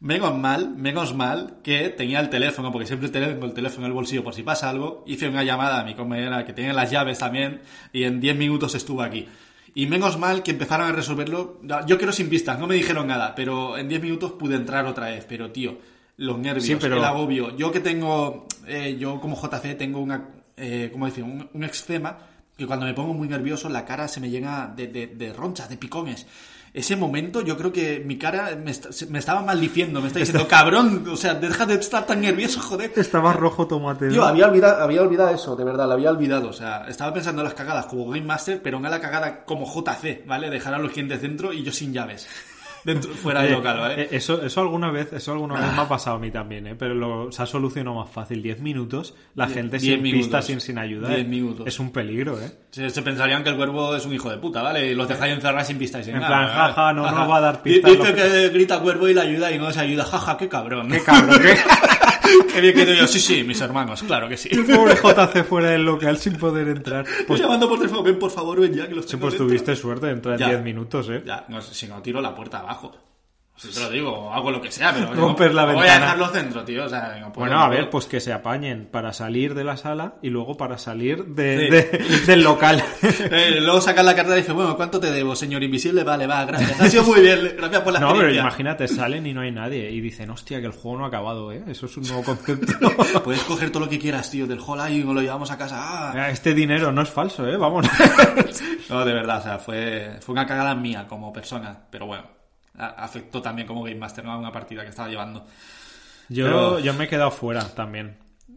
Menos 0.00 0.36
mal, 0.36 0.68
menos 0.76 1.14
mal 1.14 1.56
que 1.62 1.88
tenía 1.88 2.20
el 2.20 2.28
teléfono, 2.28 2.70
porque 2.70 2.86
siempre 2.86 3.08
tengo 3.08 3.46
el 3.46 3.54
teléfono 3.54 3.86
en 3.86 3.90
el 3.90 3.94
bolsillo 3.94 4.22
por 4.22 4.34
si 4.34 4.42
pasa 4.42 4.68
algo. 4.68 5.02
Hice 5.06 5.28
una 5.28 5.42
llamada 5.42 5.80
a 5.80 5.84
mi 5.84 5.94
compañera 5.94 6.44
que 6.44 6.52
tenía 6.52 6.74
las 6.74 6.90
llaves 6.90 7.18
también 7.18 7.62
y 7.92 8.04
en 8.04 8.20
10 8.20 8.36
minutos 8.36 8.74
estuvo 8.74 9.00
aquí. 9.02 9.26
Y 9.74 9.86
menos 9.86 10.18
mal 10.18 10.42
que 10.42 10.50
empezaron 10.50 10.88
a 10.88 10.92
resolverlo. 10.92 11.58
Yo 11.86 11.96
quiero 11.96 12.12
sin 12.12 12.28
pistas, 12.28 12.58
no 12.58 12.66
me 12.66 12.74
dijeron 12.74 13.06
nada, 13.06 13.34
pero 13.34 13.78
en 13.78 13.88
10 13.88 14.02
minutos 14.02 14.32
pude 14.32 14.56
entrar 14.56 14.84
otra 14.84 15.06
vez. 15.06 15.24
Pero 15.26 15.50
tío, 15.50 15.78
los 16.16 16.38
nervios, 16.38 16.64
Sí, 16.64 16.76
pero- 16.80 16.96
el 16.98 17.04
agobio. 17.04 17.56
Yo 17.56 17.70
que 17.72 17.80
tengo, 17.80 18.46
eh, 18.66 18.96
yo 18.98 19.20
como 19.20 19.36
JC 19.36 19.74
tengo 19.76 20.00
una, 20.00 20.28
eh, 20.56 20.90
¿cómo 20.92 21.06
decir? 21.06 21.24
Un, 21.24 21.48
un 21.52 21.70
que 22.56 22.66
cuando 22.66 22.86
me 22.86 22.94
pongo 22.94 23.12
muy 23.14 23.26
nervioso 23.28 23.68
la 23.68 23.84
cara 23.84 24.06
se 24.06 24.20
me 24.20 24.30
llena 24.30 24.72
de, 24.76 24.86
de, 24.86 25.06
de 25.08 25.32
ronchas, 25.32 25.68
de 25.68 25.76
picones. 25.76 26.26
Ese 26.72 26.96
momento 26.96 27.40
yo 27.40 27.56
creo 27.56 27.72
que 27.72 28.00
mi 28.04 28.18
cara 28.18 28.56
me, 28.56 28.72
est- 28.72 29.08
me 29.08 29.20
estaba 29.20 29.42
maldiciendo, 29.42 30.00
me 30.00 30.08
está 30.08 30.18
diciendo, 30.18 30.48
cabrón, 30.48 31.04
o 31.08 31.16
sea, 31.16 31.34
deja 31.34 31.66
de 31.66 31.74
estar 31.74 32.04
tan 32.04 32.20
nervioso, 32.20 32.60
joder. 32.60 32.90
Estaba 32.96 33.32
rojo 33.32 33.66
tomate. 33.68 34.06
¿no? 34.06 34.12
Tío, 34.12 34.24
había 34.24 34.46
olvidado, 34.48 34.82
había 34.82 35.02
olvidado 35.02 35.30
eso, 35.32 35.54
de 35.54 35.62
verdad, 35.64 35.86
lo 35.86 35.92
había 35.94 36.10
olvidado. 36.10 36.48
O 36.48 36.52
sea, 36.52 36.86
estaba 36.88 37.12
pensando 37.14 37.42
en 37.42 37.44
las 37.44 37.54
cagadas 37.54 37.86
como 37.86 38.06
Game 38.08 38.22
Master, 38.26 38.60
pero 38.60 38.80
no 38.80 38.86
en 38.86 38.90
la 38.92 39.00
cagada 39.00 39.44
como 39.44 39.66
JC, 39.66 40.24
¿vale? 40.26 40.50
Dejar 40.50 40.74
a 40.74 40.78
los 40.78 40.90
clientes 40.90 41.22
dentro 41.22 41.52
y 41.52 41.62
yo 41.62 41.70
sin 41.70 41.92
llaves. 41.92 42.26
Dentro, 42.84 43.10
fuera 43.14 43.42
del 43.42 43.52
Eh, 43.52 43.54
local, 43.56 43.78
¿vale? 43.80 44.02
eh, 44.02 44.08
Eso, 44.12 44.42
eso 44.42 44.60
alguna 44.60 44.90
vez, 44.90 45.12
eso 45.12 45.32
alguna 45.32 45.54
vez 45.60 45.72
me 45.74 45.80
ha 45.82 45.88
pasado 45.88 46.16
a 46.16 46.18
mí 46.18 46.30
también, 46.30 46.66
¿eh? 46.66 46.74
pero 46.78 46.94
lo, 46.94 47.32
se 47.32 47.42
ha 47.42 47.46
solucionado 47.46 47.96
más 47.96 48.10
fácil. 48.10 48.42
10 48.42 48.60
minutos, 48.60 49.14
la 49.34 49.46
gente 49.48 49.78
diez 49.78 49.94
sin 49.94 50.02
minutos. 50.02 50.24
pistas, 50.26 50.44
sin, 50.46 50.60
sin 50.60 50.78
ayuda. 50.78 51.08
Diez 51.08 51.20
¿eh? 51.20 51.24
minutos. 51.24 51.66
Es 51.66 51.78
un 51.80 51.90
peligro, 51.92 52.38
¿eh? 52.40 52.50
Se, 52.70 52.90
se 52.90 53.02
pensarían 53.02 53.42
que 53.42 53.50
el 53.50 53.56
cuervo 53.56 53.96
es 53.96 54.04
un 54.04 54.12
hijo 54.12 54.30
de 54.30 54.36
puta, 54.38 54.60
¿vale? 54.62 54.90
Y 54.90 54.94
los 54.94 55.08
dejáis 55.08 55.34
encerrar 55.34 55.64
sin 55.64 55.78
pistas. 55.78 56.06
y 56.06 56.10
En 56.10 56.16
nada, 56.20 56.26
plan, 56.28 56.40
¿vale? 56.46 56.52
jaja, 56.74 56.92
no 56.92 57.04
Jaja. 57.04 57.16
nos 57.18 57.30
va 57.30 57.36
a 57.36 57.40
dar 57.40 57.62
pistas, 57.62 57.90
Dice 57.92 58.14
que 58.14 58.48
grita 58.50 58.80
cuervo 58.80 59.08
y 59.08 59.14
la 59.14 59.22
ayuda 59.22 59.50
y 59.50 59.58
no 59.58 59.68
les 59.68 59.76
ayuda, 59.78 60.04
jaja, 60.04 60.36
qué 60.36 60.48
cabrón. 60.48 60.90
Qué 60.90 61.00
cabrón, 61.02 61.40
qué, 61.40 61.54
Qué 62.52 62.60
bien 62.60 62.74
que 62.74 62.96
yo, 62.96 63.06
sí, 63.06 63.20
sí, 63.20 63.44
mis 63.44 63.60
hermanos, 63.60 64.02
claro 64.02 64.28
que 64.28 64.36
sí. 64.36 64.48
qué 64.48 64.62
pobre 64.62 64.94
JC 64.96 65.44
fuera 65.44 65.70
del 65.70 65.84
local 65.84 66.16
sin 66.18 66.34
poder 66.36 66.68
entrar. 66.68 67.04
Pues 67.26 67.40
llamando 67.40 67.68
por 67.68 67.78
teléfono, 67.78 68.02
ven 68.02 68.18
por 68.18 68.30
favor, 68.30 68.60
ven 68.60 68.72
ya 68.74 68.88
que 68.88 68.94
los 68.94 69.06
Sí, 69.06 69.16
pues 69.16 69.32
dentro. 69.32 69.46
tuviste 69.48 69.76
suerte 69.76 70.06
de 70.06 70.12
entrar 70.12 70.34
en 70.34 70.40
Ya. 70.40 70.48
10 70.48 70.62
minutos, 70.62 71.08
¿eh? 71.10 71.22
Ya, 71.26 71.44
no, 71.48 71.60
si 71.60 71.86
no 71.86 72.00
tiro 72.02 72.20
la 72.20 72.34
puerta 72.34 72.58
abajo. 72.60 72.92
Te 73.72 73.80
lo 73.80 73.90
digo, 73.90 74.32
hago 74.32 74.50
lo 74.50 74.60
que 74.60 74.70
sea, 74.70 74.92
pero 74.92 75.12
Romper 75.14 75.54
la 75.54 75.62
no 75.66 75.74
voy 75.74 75.78
a 75.78 75.82
ventana. 75.82 76.00
dejarlo 76.04 76.28
centro, 76.28 76.64
tío. 76.64 76.84
O 76.84 76.88
sea, 76.88 77.16
no 77.20 77.32
puedo, 77.32 77.46
Bueno, 77.46 77.56
no 77.56 77.62
a 77.64 77.68
ver, 77.68 77.90
pues 77.90 78.06
que 78.06 78.20
se 78.20 78.32
apañen 78.32 78.86
para 78.90 79.12
salir 79.12 79.54
de 79.54 79.64
la 79.64 79.76
sala 79.76 80.14
y 80.22 80.30
luego 80.30 80.56
para 80.56 80.78
salir 80.78 81.24
de, 81.24 81.58
Sí. 81.58 81.70
de- 81.70 82.20
del 82.26 82.42
local. 82.42 82.82
Eh, 83.30 83.60
luego 83.60 83.80
sacas 83.80 84.04
la 84.04 84.14
carta 84.14 84.34
y 84.34 84.38
dices, 84.40 84.54
bueno, 84.54 84.76
¿cuánto 84.76 84.98
te 85.00 85.10
debo, 85.10 85.34
señor 85.36 85.62
invisible? 85.62 86.02
Vale, 86.04 86.26
va, 86.26 86.44
gracias. 86.44 86.80
Ha 86.80 86.88
sido 86.88 87.04
muy 87.04 87.20
bien, 87.20 87.54
gracias 87.56 87.82
por 87.82 87.92
la 87.92 88.00
No, 88.00 88.12
pero 88.14 88.32
imagínate, 88.32 88.86
salen 88.88 89.26
y 89.26 89.32
no 89.32 89.40
hay 89.40 89.50
nadie 89.52 89.90
y 89.90 90.00
dicen, 90.00 90.30
hostia, 90.30 90.60
que 90.60 90.66
el 90.66 90.72
juego 90.72 90.98
no 90.98 91.04
ha 91.04 91.08
acabado, 91.08 91.52
¿eh? 91.52 91.62
Eso 91.68 91.86
es 91.86 91.96
un 91.96 92.04
nuevo 92.04 92.22
concepto. 92.22 92.90
Puedes 93.24 93.42
coger 93.44 93.70
todo 93.70 93.84
lo 93.84 93.88
que 93.88 93.98
quieras, 93.98 94.30
tío, 94.30 94.46
del 94.46 94.60
hall 94.60 94.80
ahí 94.80 94.98
y 94.98 95.02
lo 95.02 95.20
llevamos 95.20 95.50
a 95.50 95.58
casa. 95.58 95.76
Ah. 96.12 96.30
Este 96.30 96.54
dinero 96.54 96.92
no 96.92 97.02
es 97.02 97.10
falso, 97.10 97.46
¿eh? 97.46 97.56
Vamos. 97.56 97.86
No, 98.88 99.04
de 99.04 99.12
verdad, 99.12 99.38
o 99.38 99.42
sea, 99.42 99.58
fue, 99.58 100.16
fue 100.20 100.32
una 100.32 100.46
cagada 100.46 100.74
mía 100.74 101.06
como 101.08 101.32
persona, 101.32 101.76
pero 101.90 102.06
bueno, 102.06 102.24
afectó 102.76 103.40
también 103.42 103.66
como 103.68 103.82
Game 103.82 103.96
Master, 103.96 104.24
¿no? 104.24 104.32
A 104.32 104.38
una 104.38 104.52
partida 104.52 104.82
que 104.82 104.90
estaba 104.90 105.08
llevando. 105.08 105.46
Yo, 106.28 106.44
Pero- 106.46 106.78
yo 106.80 106.94
me 106.94 107.04
he 107.04 107.08
quedado 107.08 107.30
fuera 107.30 107.62
también. 107.74 108.16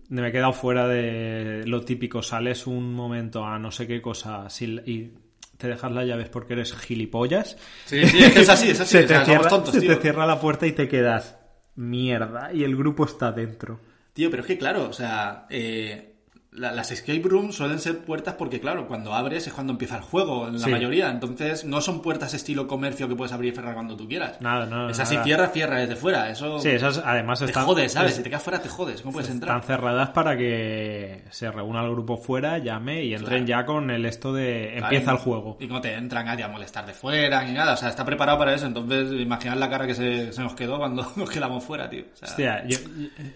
Me 0.10 0.28
he 0.28 0.32
quedado 0.32 0.54
fuera 0.54 0.88
de 0.88 1.64
lo 1.66 1.82
típico. 1.82 2.22
Sales 2.22 2.66
un 2.68 2.94
momento 2.94 3.46
a 3.46 3.60
no 3.60 3.72
sé 3.72 3.86
qué 3.88 4.02
cosa 4.02 4.50
si- 4.50 4.80
y 4.86 5.14
te 5.58 5.68
dejas 5.68 5.92
las 5.92 6.06
llaves 6.06 6.30
porque 6.30 6.54
eres 6.54 6.74
gilipollas. 6.76 7.58
Sí, 7.86 8.06
sí, 8.08 8.18
es 8.24 8.34
que 8.34 8.40
es 8.42 8.50
así, 8.50 8.70
es 8.70 8.80
así. 8.80 8.92
se 8.98 9.00
o 9.00 9.02
te, 9.02 9.08
sea, 9.08 9.18
somos 9.26 9.28
cierra, 9.28 9.50
tontos, 9.50 9.74
se 9.74 9.82
tío. 9.82 9.96
te 9.96 10.02
cierra 10.02 10.26
la 10.26 10.40
puerta 10.40 10.66
y 10.68 10.72
te 10.72 10.88
quedas 10.88 11.38
mierda 11.76 12.52
y 12.54 12.64
el 12.64 12.76
grupo 12.76 13.06
está 13.06 13.32
dentro. 13.32 13.80
Tío, 14.14 14.30
pero 14.32 14.42
es 14.42 14.48
que 14.48 14.58
claro, 14.58 14.88
o 14.90 14.94
sea, 14.94 15.46
eh, 15.50 16.16
la- 16.58 16.72
las 16.72 16.92
escape 16.92 17.22
rooms 17.24 17.56
suelen 17.56 17.80
ser 17.80 18.00
puertas 18.00 18.36
porque, 18.36 18.60
claro, 18.60 18.88
cuando 18.88 19.14
abres 19.14 19.48
es 19.48 19.54
cuando 19.54 19.74
empieza 19.74 19.96
el 19.98 20.02
juego, 20.04 20.48
en 20.48 20.54
la 20.54 20.60
Sí. 20.66 20.70
mayoría. 20.72 21.10
Entonces, 21.10 21.64
no 21.66 21.80
son 21.82 22.02
puertas 22.02 22.34
estilo 22.34 22.68
comercio 22.68 23.08
que 23.08 23.16
puedes 23.16 23.32
abrir 23.32 23.54
y 23.54 23.56
cerrar 23.56 23.74
cuando 23.76 23.96
tú 23.96 24.08
quieras. 24.08 24.42
Nada, 24.42 24.66
nada, 24.66 24.92
Es 24.92 25.00
así, 25.00 25.16
cierra, 25.24 25.48
cierra 25.50 25.78
desde 25.80 25.96
fuera. 25.96 26.30
Eso 26.30 26.60
Sí, 26.60 26.70
esas 26.70 27.02
además 27.06 27.40
te 27.40 27.46
están, 27.46 27.66
jodes, 27.66 27.92
¿sabes? 27.94 28.12
es- 28.12 28.18
Si 28.18 28.24
te 28.24 28.30
quedas 28.30 28.44
fuera, 28.44 28.62
te 28.62 28.70
jodes. 28.70 29.02
¿Cómo 29.02 29.14
puedes 29.14 29.30
están 29.30 29.42
entrar? 29.50 29.64
cerradas 29.64 30.10
para 30.10 30.36
que 30.36 31.24
se 31.30 31.52
reúna 31.52 31.82
el 31.84 31.92
grupo 31.92 32.18
fuera, 32.18 32.58
llame 32.58 33.04
y 33.04 33.14
entren 33.14 33.46
ya 33.46 33.66
con 33.66 33.90
el 33.92 34.06
esto 34.06 34.34
de 34.34 34.78
empieza 34.78 35.12
el 35.12 35.18
juego. 35.18 35.58
Y 35.60 35.68
no 35.68 35.80
te 35.82 35.94
entra 35.94 36.24
nadie 36.24 36.44
a 36.44 36.48
molestar 36.48 36.86
de 36.86 36.94
fuera 36.94 37.44
ni 37.44 37.54
nada. 37.54 37.74
O 37.74 37.78
sea, 37.78 37.90
está 37.90 38.04
preparado 38.04 38.38
para 38.40 38.54
eso. 38.56 38.66
Entonces, 38.66 39.12
imaginad 39.12 39.58
la 39.58 39.70
cara 39.70 39.86
que 39.86 39.94
se, 39.96 40.34
se 40.34 40.42
nos 40.42 40.56
quedó 40.56 40.78
cuando 40.78 41.06
nos 41.16 41.30
quedamos 41.30 41.64
fuera, 41.64 41.90
tío. 41.90 42.04
O 42.14 42.16
sea, 42.18 42.28
Hostia, 42.30 42.66
yo- 42.68 42.78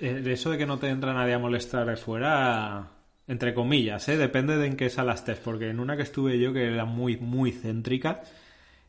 eh, 0.01 0.23
eso 0.25 0.49
de 0.49 0.57
que 0.57 0.65
no 0.65 0.79
te 0.79 0.89
entra 0.89 1.13
nadie 1.13 1.33
a 1.35 1.39
molestar 1.39 1.85
de 1.85 1.95
fuera, 1.97 2.87
entre 3.31 3.53
comillas, 3.53 4.07
¿eh? 4.09 4.17
depende 4.17 4.57
de 4.57 4.67
en 4.67 4.75
qué 4.75 4.89
sala 4.89 5.13
estés, 5.13 5.39
porque 5.39 5.69
en 5.69 5.79
una 5.79 5.95
que 5.95 6.03
estuve 6.03 6.37
yo 6.37 6.51
que 6.53 6.65
era 6.65 6.85
muy, 6.85 7.15
muy 7.17 7.51
céntrica, 7.53 8.21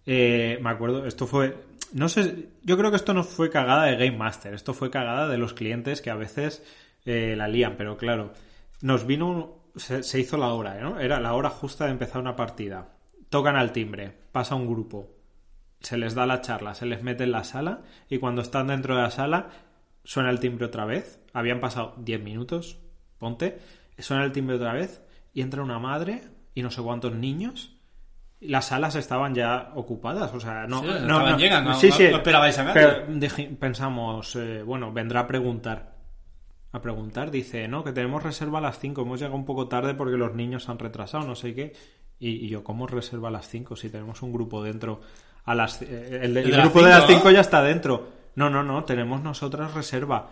eh, 0.05 0.59
me 0.61 0.71
acuerdo, 0.71 1.07
esto 1.07 1.27
fue, 1.29 1.57
no 1.93 2.09
sé, 2.09 2.49
yo 2.65 2.77
creo 2.77 2.91
que 2.91 2.97
esto 2.97 3.15
no 3.15 3.23
fue 3.23 3.51
cagada 3.51 3.85
de 3.85 3.97
Game 3.97 4.17
Master, 4.19 4.53
esto 4.55 4.75
fue 4.75 4.91
cagada 4.91 5.29
de 5.29 5.39
los 5.39 5.55
clientes 5.55 6.01
que 6.03 6.11
a 6.11 6.17
veces 6.17 6.63
eh, 7.05 7.35
la 7.37 7.47
lían, 7.47 7.77
pero 7.77 7.97
claro, 7.97 8.33
nos 8.81 9.07
vino, 9.07 9.29
un- 9.29 9.81
se, 9.81 10.03
se 10.03 10.19
hizo 10.19 10.37
la 10.37 10.49
hora, 10.49 10.75
¿no? 10.81 10.99
Era 10.99 11.21
la 11.21 11.35
hora 11.35 11.49
justa 11.51 11.85
de 11.87 11.93
empezar 11.93 12.21
una 12.21 12.35
partida, 12.37 12.89
tocan 13.31 13.55
al 13.57 13.73
timbre, 13.73 14.13
pasa 14.33 14.55
un 14.57 14.67
grupo, 14.67 15.09
se 15.81 15.97
les 15.99 16.15
da 16.15 16.27
la 16.27 16.41
charla, 16.41 16.75
se 16.75 16.87
les 16.87 17.03
mete 17.03 17.25
en 17.25 17.33
la 17.33 17.45
sala 17.45 17.83
y 18.11 18.19
cuando 18.19 18.43
están 18.43 18.67
dentro 18.67 18.97
de 18.97 19.03
la 19.03 19.11
sala 19.11 19.51
suena 20.05 20.31
el 20.31 20.41
timbre 20.41 20.67
otra 20.67 20.85
vez. 20.85 21.21
Habían 21.33 21.61
pasado 21.61 21.95
10 21.99 22.21
minutos, 22.23 22.79
ponte, 23.19 23.59
suena 23.99 24.25
el 24.25 24.33
timbre 24.33 24.57
otra 24.57 24.73
vez 24.73 25.03
y 25.35 25.41
entra 25.43 25.63
una 25.63 25.79
madre 25.79 26.23
y 26.55 26.63
no 26.63 26.71
sé 26.71 26.83
cuántos 26.83 27.13
niños. 27.15 27.77
Las 28.41 28.67
salas 28.67 28.97
estaban 28.97 29.35
ya 29.35 29.71
ocupadas, 29.77 30.33
o 30.35 30.41
sea, 30.41 30.67
no, 30.67 30.81
Sí, 30.81 30.87
no, 31.07 31.21
no, 31.31 31.37
llenas, 31.39 31.63
no- 31.65 31.75
sí, 31.75 31.89
no- 31.91 31.95
sí, 31.95 32.09
no 32.11 32.17
esperabais 32.17 32.59
a 32.59 32.65
nadie. 32.65 32.81
pero 32.83 33.57
pensamos, 33.61 34.35
eh, 34.37 34.63
bueno, 34.65 34.93
vendrá 34.93 35.21
a 35.21 35.27
preguntar. 35.27 35.93
A 36.73 36.81
preguntar, 36.81 37.31
dice, 37.31 37.69
no, 37.69 37.85
que 37.85 37.93
tenemos 37.93 38.23
reserva 38.23 38.59
a 38.59 38.63
las 38.63 38.79
5, 38.79 39.03
hemos 39.03 39.21
llegado 39.21 39.37
un 39.37 39.45
poco 39.45 39.69
tarde 39.69 39.95
porque 39.95 40.17
los 40.17 40.35
niños 40.35 40.69
han 40.71 40.79
retrasado, 40.79 41.25
no 41.27 41.35
sé 41.35 41.55
qué. 41.55 41.73
Y, 42.19 42.31
y 42.47 42.49
yo, 42.49 42.65
¿cómo 42.65 42.87
reserva 42.87 43.29
a 43.29 43.31
las 43.31 43.47
5 43.49 43.77
si 43.77 43.91
tenemos 43.91 44.23
un 44.23 44.33
grupo 44.33 44.63
dentro? 44.63 45.01
A 45.45 45.55
las, 45.55 45.83
eh, 45.83 46.21
el, 46.23 46.23
el 46.25 46.35
de 46.35 46.43
las 46.49 46.61
grupo 46.63 46.79
de 46.81 46.87
cinco, 46.87 46.99
las 46.99 47.01
¿no? 47.11 47.15
5 47.17 47.31
ya 47.31 47.41
está 47.41 47.63
dentro. 47.63 48.09
No, 48.37 48.49
no, 48.49 48.63
no, 48.63 48.85
tenemos 48.85 49.23
nosotras 49.23 49.75
reserva. 49.75 50.31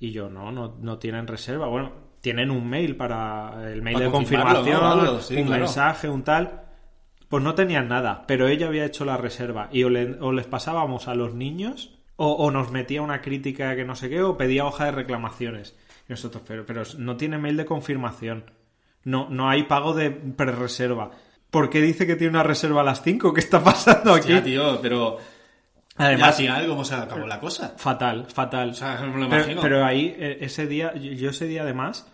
Y 0.00 0.10
yo, 0.12 0.28
no, 0.28 0.50
no, 0.50 0.76
no 0.80 0.98
tienen 0.98 1.26
reserva. 1.26 1.68
Bueno, 1.68 1.92
tienen 2.20 2.50
un 2.50 2.68
mail 2.68 2.96
para 2.96 3.70
el 3.72 3.82
mail 3.82 3.94
Para 3.94 4.06
de 4.06 4.12
confirmación, 4.12 4.80
¿no? 4.80 4.90
Algo, 4.90 5.20
sí, 5.20 5.36
un 5.36 5.46
claro. 5.46 5.64
mensaje, 5.64 6.08
un 6.08 6.22
tal. 6.22 6.62
Pues 7.28 7.44
no 7.44 7.54
tenían 7.54 7.88
nada, 7.88 8.24
pero 8.26 8.48
ella 8.48 8.66
había 8.66 8.84
hecho 8.84 9.04
la 9.04 9.16
reserva 9.16 9.68
y 9.70 9.84
o, 9.84 9.90
le- 9.90 10.16
o 10.20 10.32
les 10.32 10.46
pasábamos 10.46 11.06
a 11.06 11.14
los 11.14 11.32
niños 11.34 11.96
o, 12.16 12.32
o 12.32 12.50
nos 12.50 12.70
metía 12.72 13.02
una 13.02 13.20
crítica 13.20 13.76
que 13.76 13.84
no 13.84 13.94
sé 13.94 14.10
qué 14.10 14.22
o 14.22 14.36
pedía 14.36 14.66
hoja 14.66 14.86
de 14.86 14.90
reclamaciones. 14.92 15.76
Y 16.08 16.12
nosotros, 16.12 16.42
pero, 16.46 16.66
pero 16.66 16.82
no 16.98 17.16
tiene 17.16 17.38
mail 17.38 17.56
de 17.56 17.64
confirmación. 17.66 18.50
No, 19.04 19.28
no 19.30 19.48
hay 19.48 19.62
pago 19.62 19.94
de 19.94 20.10
pre-reserva. 20.10 21.12
¿Por 21.50 21.70
qué 21.70 21.80
dice 21.80 22.06
que 22.06 22.16
tiene 22.16 22.32
una 22.32 22.42
reserva 22.42 22.80
a 22.82 22.84
las 22.84 23.02
5? 23.02 23.32
¿Qué 23.32 23.40
está 23.40 23.62
pasando 23.64 24.12
aquí? 24.12 24.28
Ya, 24.30 24.42
tío, 24.42 24.80
pero... 24.82 25.18
Además, 26.00 26.36
final, 26.36 26.66
¿cómo 26.66 26.84
se 26.84 26.94
acabó 26.94 27.26
la 27.26 27.40
cosa? 27.40 27.74
Fatal, 27.76 28.26
fatal. 28.26 28.70
O 28.70 28.74
sea, 28.74 29.00
me 29.02 29.20
lo 29.20 29.28
pero, 29.28 29.42
imagino. 29.42 29.60
pero 29.60 29.84
ahí, 29.84 30.14
eh, 30.18 30.38
ese 30.40 30.66
día, 30.66 30.94
yo, 30.94 31.12
yo 31.12 31.30
ese 31.30 31.46
día 31.46 31.62
además, 31.62 32.10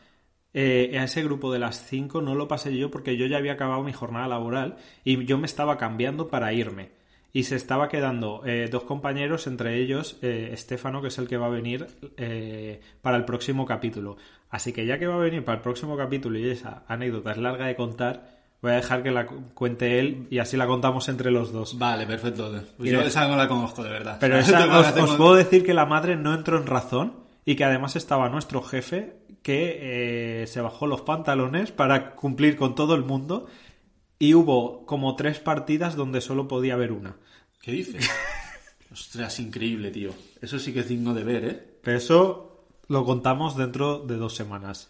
eh, 0.54 0.96
a 0.98 1.04
ese 1.04 1.22
grupo 1.22 1.52
de 1.52 1.58
las 1.58 1.86
5 1.86 2.22
no 2.22 2.34
lo 2.34 2.48
pasé 2.48 2.76
yo 2.76 2.90
porque 2.90 3.16
yo 3.16 3.26
ya 3.26 3.36
había 3.36 3.52
acabado 3.52 3.82
mi 3.82 3.92
jornada 3.92 4.26
laboral 4.28 4.76
y 5.04 5.24
yo 5.26 5.38
me 5.38 5.46
estaba 5.46 5.76
cambiando 5.76 6.28
para 6.28 6.52
irme. 6.52 6.90
Y 7.36 7.42
se 7.42 7.56
estaba 7.56 7.90
quedando 7.90 8.40
eh, 8.46 8.66
dos 8.70 8.84
compañeros, 8.84 9.46
entre 9.46 9.76
ellos 9.76 10.18
eh, 10.22 10.48
Estefano, 10.52 11.02
que 11.02 11.08
es 11.08 11.18
el 11.18 11.28
que 11.28 11.36
va 11.36 11.46
a 11.46 11.50
venir 11.50 11.86
eh, 12.16 12.80
para 13.02 13.18
el 13.18 13.26
próximo 13.26 13.66
capítulo. 13.66 14.16
Así 14.48 14.72
que 14.72 14.86
ya 14.86 14.98
que 14.98 15.06
va 15.06 15.16
a 15.16 15.18
venir 15.18 15.44
para 15.44 15.56
el 15.56 15.62
próximo 15.62 15.98
capítulo 15.98 16.38
y 16.38 16.48
esa 16.48 16.84
anécdota 16.88 17.32
es 17.32 17.36
larga 17.36 17.66
de 17.66 17.76
contar, 17.76 18.35
voy 18.66 18.72
a 18.72 18.76
dejar 18.76 19.02
que 19.02 19.10
la 19.10 19.26
cu- 19.26 19.42
cuente 19.54 19.98
él 19.98 20.26
y 20.30 20.38
así 20.38 20.56
la 20.56 20.66
contamos 20.66 21.08
entre 21.08 21.30
los 21.30 21.52
dos. 21.52 21.78
Vale, 21.78 22.06
perfecto. 22.06 22.52
Pues 22.76 22.90
yo 22.90 23.00
esa 23.00 23.26
no 23.28 23.36
la 23.36 23.48
conozco, 23.48 23.82
de 23.82 23.90
verdad. 23.90 24.18
Pero 24.20 24.38
esa- 24.38 24.78
os 25.02 25.14
puedo 25.16 25.34
decir 25.34 25.64
que 25.64 25.74
la 25.74 25.86
madre 25.86 26.16
no 26.16 26.34
entró 26.34 26.58
en 26.58 26.66
razón 26.66 27.14
y 27.44 27.56
que 27.56 27.64
además 27.64 27.96
estaba 27.96 28.28
nuestro 28.28 28.62
jefe 28.62 29.16
que 29.42 30.42
eh, 30.42 30.46
se 30.48 30.60
bajó 30.60 30.86
los 30.86 31.02
pantalones 31.02 31.70
para 31.72 32.16
cumplir 32.16 32.56
con 32.56 32.74
todo 32.74 32.94
el 32.94 33.04
mundo 33.04 33.46
y 34.18 34.34
hubo 34.34 34.84
como 34.86 35.14
tres 35.14 35.38
partidas 35.38 35.94
donde 35.94 36.20
solo 36.20 36.48
podía 36.48 36.74
haber 36.74 36.90
una. 36.92 37.16
¿Qué 37.60 37.70
dices? 37.72 38.08
Ostras, 38.92 39.38
increíble, 39.40 39.90
tío. 39.90 40.10
Eso 40.40 40.58
sí 40.58 40.72
que 40.72 40.80
es 40.80 40.88
digno 40.88 41.12
de 41.14 41.24
ver, 41.24 41.44
¿eh? 41.44 41.78
Pero 41.82 41.98
eso 41.98 42.66
lo 42.88 43.04
contamos 43.04 43.56
dentro 43.56 43.98
de 43.98 44.16
dos 44.16 44.34
semanas. 44.34 44.88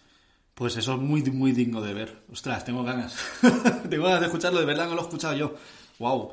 Pues 0.56 0.74
eso 0.78 0.94
es 0.94 0.98
muy, 1.00 1.22
muy 1.24 1.52
digno 1.52 1.82
de 1.82 1.92
ver. 1.92 2.22
Ostras, 2.32 2.64
tengo 2.64 2.82
ganas. 2.82 3.14
tengo 3.90 4.04
ganas 4.04 4.20
de 4.20 4.26
escucharlo, 4.26 4.58
de 4.58 4.64
verdad 4.64 4.88
no 4.88 4.94
lo 4.94 5.02
he 5.02 5.04
escuchado 5.04 5.34
yo. 5.36 5.54
Wow. 5.98 6.32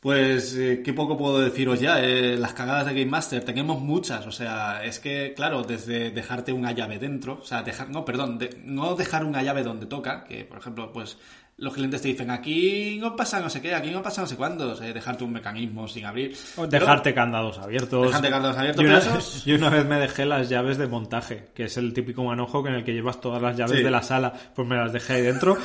Pues 0.00 0.56
eh, 0.56 0.82
qué 0.84 0.92
poco 0.92 1.16
puedo 1.16 1.38
deciros 1.38 1.78
ya. 1.80 2.02
eh, 2.02 2.36
las 2.36 2.54
cagadas 2.54 2.86
de 2.86 2.94
Game 2.94 3.06
Master, 3.06 3.44
tenemos 3.44 3.80
muchas. 3.80 4.26
O 4.26 4.32
sea, 4.32 4.84
es 4.84 4.98
que, 4.98 5.32
claro, 5.36 5.62
desde 5.62 6.10
dejarte 6.10 6.52
una 6.52 6.72
llave 6.72 6.98
dentro, 6.98 7.38
o 7.40 7.44
sea, 7.44 7.62
dejar, 7.62 7.88
no, 7.88 8.04
perdón, 8.04 8.40
no 8.64 8.96
dejar 8.96 9.24
una 9.24 9.44
llave 9.44 9.62
donde 9.62 9.86
toca, 9.86 10.24
que 10.24 10.44
por 10.44 10.58
ejemplo, 10.58 10.92
pues 10.92 11.16
los 11.58 11.72
clientes 11.72 12.02
te 12.02 12.08
dicen 12.08 12.30
aquí 12.30 12.98
no 13.00 13.16
pasa 13.16 13.40
no 13.40 13.48
sé 13.48 13.62
qué, 13.62 13.74
aquí 13.74 13.90
no 13.90 14.02
pasa 14.02 14.20
no 14.20 14.26
sé 14.26 14.36
cuándo, 14.36 14.72
o 14.72 14.74
sea, 14.74 14.92
dejarte 14.92 15.24
un 15.24 15.32
mecanismo 15.32 15.88
sin 15.88 16.04
abrir. 16.04 16.36
O 16.56 16.66
Dejarte 16.66 17.14
candados 17.14 17.58
abiertos. 17.58 18.08
Dejarte 18.08 18.28
candados 18.28 18.58
abiertos, 18.58 18.84
Y 18.84 18.86
una, 18.86 19.00
pero 19.00 19.18
y 19.46 19.52
una 19.54 19.70
vez 19.70 19.86
me 19.86 19.96
dejé 19.98 20.26
las 20.26 20.50
llaves 20.50 20.76
de 20.76 20.86
montaje, 20.86 21.46
que 21.54 21.64
es 21.64 21.78
el 21.78 21.94
típico 21.94 22.22
manojo 22.24 22.66
en 22.68 22.74
el 22.74 22.84
que 22.84 22.92
llevas 22.92 23.22
todas 23.22 23.40
las 23.40 23.56
llaves 23.56 23.78
Sí. 23.78 23.82
de 23.82 23.90
la 23.90 24.02
sala. 24.02 24.34
Pues 24.54 24.68
me 24.68 24.76
las 24.76 24.92
dejé 24.92 25.14
ahí 25.14 25.22
dentro. 25.22 25.56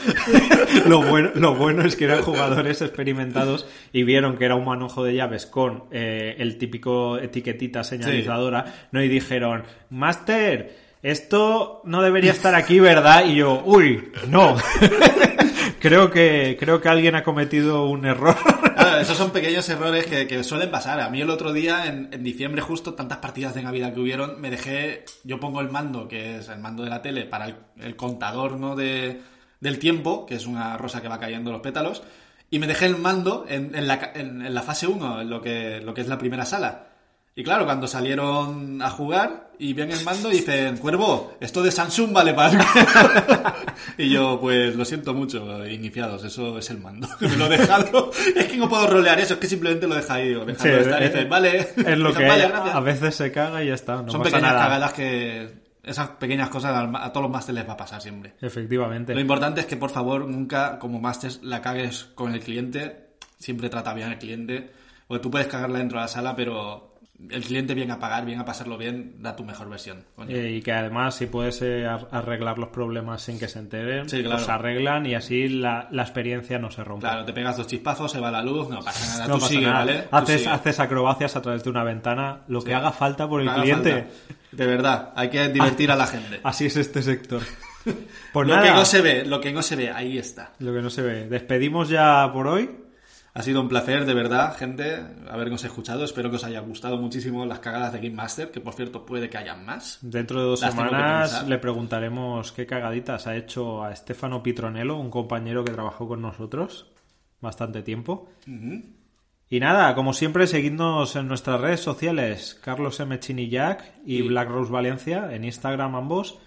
lo, 0.87 1.01
bueno, 1.01 1.31
lo 1.35 1.55
bueno 1.55 1.83
es 1.83 1.97
que 1.97 2.05
eran 2.05 2.21
jugadores 2.21 2.81
experimentados 2.81 3.67
y 3.91 4.03
vieron 4.03 4.37
que 4.37 4.45
era 4.45 4.55
un 4.55 4.63
manojo 4.63 5.03
de 5.03 5.15
llaves 5.15 5.45
con 5.45 5.85
eh, 5.91 6.35
el 6.37 6.57
típico 6.57 7.17
etiquetita 7.17 7.83
señalizadora, 7.83 8.87
¿no? 8.91 9.03
Y 9.03 9.09
dijeron, 9.09 9.63
Master, 9.89 10.73
esto 11.03 11.81
no 11.83 12.01
debería 12.01 12.31
estar 12.31 12.55
aquí, 12.55 12.79
¿verdad? 12.79 13.25
Y 13.25 13.35
yo, 13.35 13.61
uy, 13.65 14.11
no. 14.29 14.55
creo 15.81 16.09
que 16.09 16.55
creo 16.59 16.79
que 16.79 16.87
alguien 16.87 17.15
ha 17.15 17.23
cometido 17.23 17.85
un 17.85 18.05
error. 18.05 18.35
Claro, 18.81 18.97
esos 19.01 19.17
son 19.17 19.31
pequeños 19.31 19.67
errores 19.69 20.07
que, 20.07 20.25
que 20.25 20.43
suelen 20.43 20.71
pasar. 20.71 20.99
A 21.01 21.09
mí 21.09 21.21
el 21.21 21.29
otro 21.29 21.53
día, 21.53 21.85
en, 21.85 22.09
en 22.11 22.23
diciembre, 22.23 22.61
justo 22.61 22.93
tantas 22.93 23.19
partidas 23.19 23.53
de 23.53 23.61
Navidad 23.61 23.93
que 23.93 23.99
hubieron, 23.99 24.39
me 24.41 24.49
dejé, 24.49 25.05
yo 25.23 25.39
pongo 25.39 25.61
el 25.61 25.69
mando, 25.69 26.07
que 26.07 26.37
es 26.37 26.49
el 26.49 26.59
mando 26.59 26.83
de 26.83 26.89
la 26.89 27.01
tele, 27.01 27.25
para 27.25 27.45
el, 27.45 27.55
el 27.79 27.95
contador 27.95 28.57
¿no? 28.57 28.75
de, 28.75 29.21
del 29.59 29.77
tiempo, 29.77 30.25
que 30.25 30.35
es 30.35 30.47
una 30.47 30.77
rosa 30.77 31.01
que 31.01 31.09
va 31.09 31.19
cayendo 31.19 31.51
los 31.51 31.61
pétalos, 31.61 32.01
y 32.49 32.59
me 32.59 32.65
dejé 32.65 32.87
el 32.87 32.97
mando 32.97 33.45
en, 33.47 33.75
en 33.75 33.87
la, 33.87 34.13
en 34.15 34.51
la 34.53 34.61
fase 34.63 34.87
1, 34.87 35.21
en 35.21 35.29
lo 35.29 35.41
que, 35.41 35.79
lo 35.81 35.93
que 35.93 36.01
es 36.01 36.07
la 36.07 36.17
primera 36.17 36.45
sala. 36.45 36.90
Y 37.33 37.43
claro, 37.43 37.63
cuando 37.65 37.87
salieron 37.87 38.81
a 38.81 38.89
jugar 38.89 39.51
y 39.57 39.71
ven 39.73 39.89
el 39.91 40.03
mando 40.03 40.27
dicen, 40.29 40.77
Cuervo, 40.77 41.33
esto 41.39 41.63
de 41.63 41.71
Samsung 41.71 42.11
vale 42.11 42.33
para... 42.33 42.51
y 43.97 44.09
yo, 44.09 44.37
pues 44.41 44.75
lo 44.75 44.83
siento 44.83 45.13
mucho, 45.13 45.65
iniciados, 45.65 46.23
eso 46.25 46.57
es 46.57 46.69
el 46.71 46.79
mando. 46.79 47.07
Me 47.21 47.35
lo 47.37 47.45
he 47.45 47.57
dejado. 47.57 48.11
es 48.35 48.45
que 48.47 48.57
no 48.57 48.67
puedo 48.67 48.85
rolear 48.87 49.19
eso, 49.19 49.35
es 49.35 49.39
que 49.39 49.47
simplemente 49.47 49.87
lo 49.87 49.95
deja 49.95 50.15
ahí. 50.15 50.33
o 50.35 50.41
Sí, 50.41 50.47
dejando 50.47 50.77
estar 50.77 51.21
y 51.21 51.25
vale. 51.29 51.57
Es 51.59 51.97
lo 51.97 52.09
Dicen, 52.09 52.21
que 52.23 52.27
"Vale, 52.29 52.43
hay. 52.43 52.49
gracias". 52.49 52.75
a 52.75 52.79
veces 52.81 53.15
se 53.15 53.31
caga 53.31 53.63
y 53.63 53.67
ya 53.67 53.75
está. 53.75 54.01
No 54.01 54.11
Son 54.11 54.21
pasa 54.21 54.31
pequeñas 54.35 54.53
nada. 54.53 54.63
cagadas 54.65 54.93
que... 54.93 55.61
Esas 55.83 56.09
pequeñas 56.09 56.49
cosas 56.49 56.75
a 56.93 57.11
todos 57.11 57.23
los 57.23 57.31
másteres 57.31 57.61
les 57.61 57.67
va 57.69 57.73
a 57.73 57.77
pasar 57.77 57.99
siempre. 58.01 58.35
Efectivamente. 58.39 59.15
Lo 59.15 59.19
importante 59.21 59.61
es 59.61 59.65
que, 59.65 59.77
por 59.77 59.89
favor, 59.89 60.27
nunca, 60.27 60.77
como 60.77 60.99
máster, 60.99 61.31
la 61.41 61.59
cagues 61.61 62.09
con 62.13 62.33
el 62.35 62.39
cliente. 62.41 63.15
Siempre 63.39 63.67
trata 63.67 63.91
bien 63.95 64.09
al 64.09 64.19
cliente. 64.19 64.69
Porque 65.07 65.23
tú 65.23 65.31
puedes 65.31 65.47
cagarla 65.47 65.79
dentro 65.79 65.97
de 65.97 66.03
la 66.03 66.07
sala, 66.07 66.35
pero 66.35 66.90
el 67.29 67.43
cliente 67.43 67.73
viene 67.73 67.93
a 67.93 67.99
pagar, 67.99 68.25
viene 68.25 68.41
a 68.41 68.45
pasarlo 68.45 68.77
bien, 68.77 69.15
da 69.19 69.35
tu 69.35 69.43
mejor 69.43 69.69
versión. 69.69 70.03
Eh, 70.27 70.55
y 70.57 70.61
que 70.61 70.71
además, 70.73 71.15
si 71.15 71.27
puedes 71.27 71.61
eh, 71.61 71.85
ar- 71.85 72.07
arreglar 72.11 72.57
los 72.57 72.69
problemas 72.69 73.21
sin 73.21 73.37
que 73.39 73.47
se 73.47 73.59
enteren, 73.59 74.09
Sí, 74.09 74.21
claro. 74.23 74.39
los 74.39 74.49
arreglan 74.49 75.05
y 75.05 75.15
así 75.15 75.47
la, 75.47 75.87
la 75.91 76.01
experiencia 76.01 76.57
no 76.59 76.71
se 76.71 76.83
rompe. 76.83 77.07
Claro, 77.07 77.23
te 77.25 77.33
pegas 77.33 77.57
dos 77.57 77.67
chispazos, 77.67 78.11
se 78.11 78.19
va 78.19 78.31
la 78.31 78.41
luz, 78.41 78.69
no 78.69 78.79
pasa 78.81 79.05
nada. 79.17 79.27
No 79.27 79.33
tú 79.35 79.39
pasa 79.41 79.53
sigue, 79.53 79.65
nada. 79.67 79.79
¿vale? 79.79 80.03
Haces, 80.11 80.47
haces 80.47 80.79
acrobacias 80.79 81.35
a 81.35 81.41
través 81.41 81.63
de 81.63 81.69
una 81.69 81.83
ventana, 81.83 82.41
lo 82.47 82.61
que 82.63 82.73
haga 82.73 82.91
falta 82.91 83.27
por 83.29 83.41
el 83.41 83.49
Haga 83.49 83.61
cliente. 83.61 83.91
falta. 83.91 84.09
De 84.51 84.65
verdad, 84.65 85.13
hay 85.15 85.29
que 85.29 85.47
divertir 85.49 85.91
a 85.91 85.95
la 85.95 86.07
gente. 86.07 86.39
Así 86.43 86.65
es 86.65 86.77
este 86.77 87.01
sector. 87.01 87.41
Pues 88.31 88.47
lo 88.47 88.55
nada, 88.55 88.67
que 88.67 88.73
no 88.73 88.85
se 88.85 89.01
ve, 89.01 89.25
lo 89.25 89.41
que 89.41 89.51
no 89.51 89.63
se 89.63 89.75
ve, 89.75 89.89
ahí 89.89 90.17
está. 90.19 90.51
lo 90.59 90.71
que 90.71 90.81
no 90.83 90.91
se 90.91 91.01
ve. 91.01 91.27
Despedimos 91.27 91.89
ya 91.89 92.29
por 92.31 92.45
hoy. 92.47 92.69
Ha 93.33 93.43
sido 93.43 93.61
un 93.61 93.69
placer, 93.69 94.05
de 94.05 94.13
verdad, 94.13 94.57
gente, 94.57 95.03
habernos 95.29 95.63
escuchado. 95.63 96.03
Espero 96.03 96.29
que 96.29 96.35
os 96.35 96.43
haya 96.43 96.59
gustado 96.59 96.97
muchísimo 96.97 97.45
las 97.45 97.59
cagadas 97.59 97.93
de 97.93 97.99
Game 97.99 98.15
Master, 98.15 98.51
que 98.51 98.59
por 98.59 98.73
cierto 98.73 99.05
puede 99.05 99.29
que 99.29 99.37
hayan 99.37 99.65
más. 99.65 99.99
Dentro 100.01 100.39
de 100.41 100.45
dos 100.47 100.61
Las 100.61 100.73
semanas 100.73 101.47
le 101.47 101.57
preguntaremos 101.57 102.51
qué 102.51 102.65
cagaditas 102.65 103.27
ha 103.27 103.35
hecho 103.37 103.83
a 103.85 103.95
Stefano 103.95 104.43
Pitronello, 104.43 104.97
un 104.97 105.09
compañero 105.09 105.63
que 105.63 105.71
trabajó 105.71 106.07
con 106.09 106.21
nosotros 106.21 106.87
bastante 107.39 107.81
tiempo. 107.83 108.29
Y 109.49 109.59
nada, 109.59 109.95
como 109.95 110.13
siempre, 110.13 110.45
seguidnos 110.45 111.15
en 111.15 111.27
nuestras 111.29 111.59
redes 111.59 111.79
sociales, 111.79 112.59
Carlos 112.61 112.99
M. 112.99 113.17
Chinillac 113.19 113.93
y 114.05 114.17
Sí. 114.17 114.27
Black 114.27 114.49
Rose 114.49 114.71
Valencia, 114.71 115.33
en 115.33 115.45
Instagram 115.45 115.95
ambos. 115.95 116.37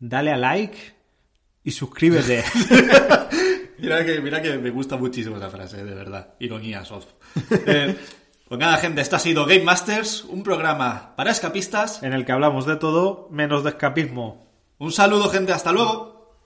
Dale 0.00 0.32
a 0.32 0.36
like 0.36 0.76
y 1.62 1.70
suscríbete. 1.70 2.42
Mira 3.82 4.04
que, 4.04 4.20
mira 4.20 4.40
que 4.40 4.56
me 4.58 4.70
gusta 4.70 4.96
muchísimo 4.96 5.36
esa 5.36 5.50
frase, 5.50 5.84
de 5.84 5.92
verdad. 5.92 6.34
Ironía, 6.38 6.84
soft. 6.84 7.08
Eh, 7.66 7.96
pues 8.48 8.60
nada, 8.60 8.76
gente, 8.76 9.00
esto 9.00 9.16
ha 9.16 9.18
sido 9.18 9.44
Game 9.44 9.64
Masters, 9.64 10.24
un 10.24 10.42
programa 10.42 11.14
para 11.16 11.32
escapistas. 11.32 12.02
en 12.02 12.12
el 12.12 12.24
que 12.24 12.32
hablamos 12.32 12.64
de 12.64 12.76
todo 12.76 13.28
menos 13.30 13.64
de 13.64 13.70
escapismo. 13.70 14.46
Un 14.78 14.92
saludo, 14.92 15.28
gente, 15.30 15.52
hasta 15.52 15.72
luego. 15.72 16.11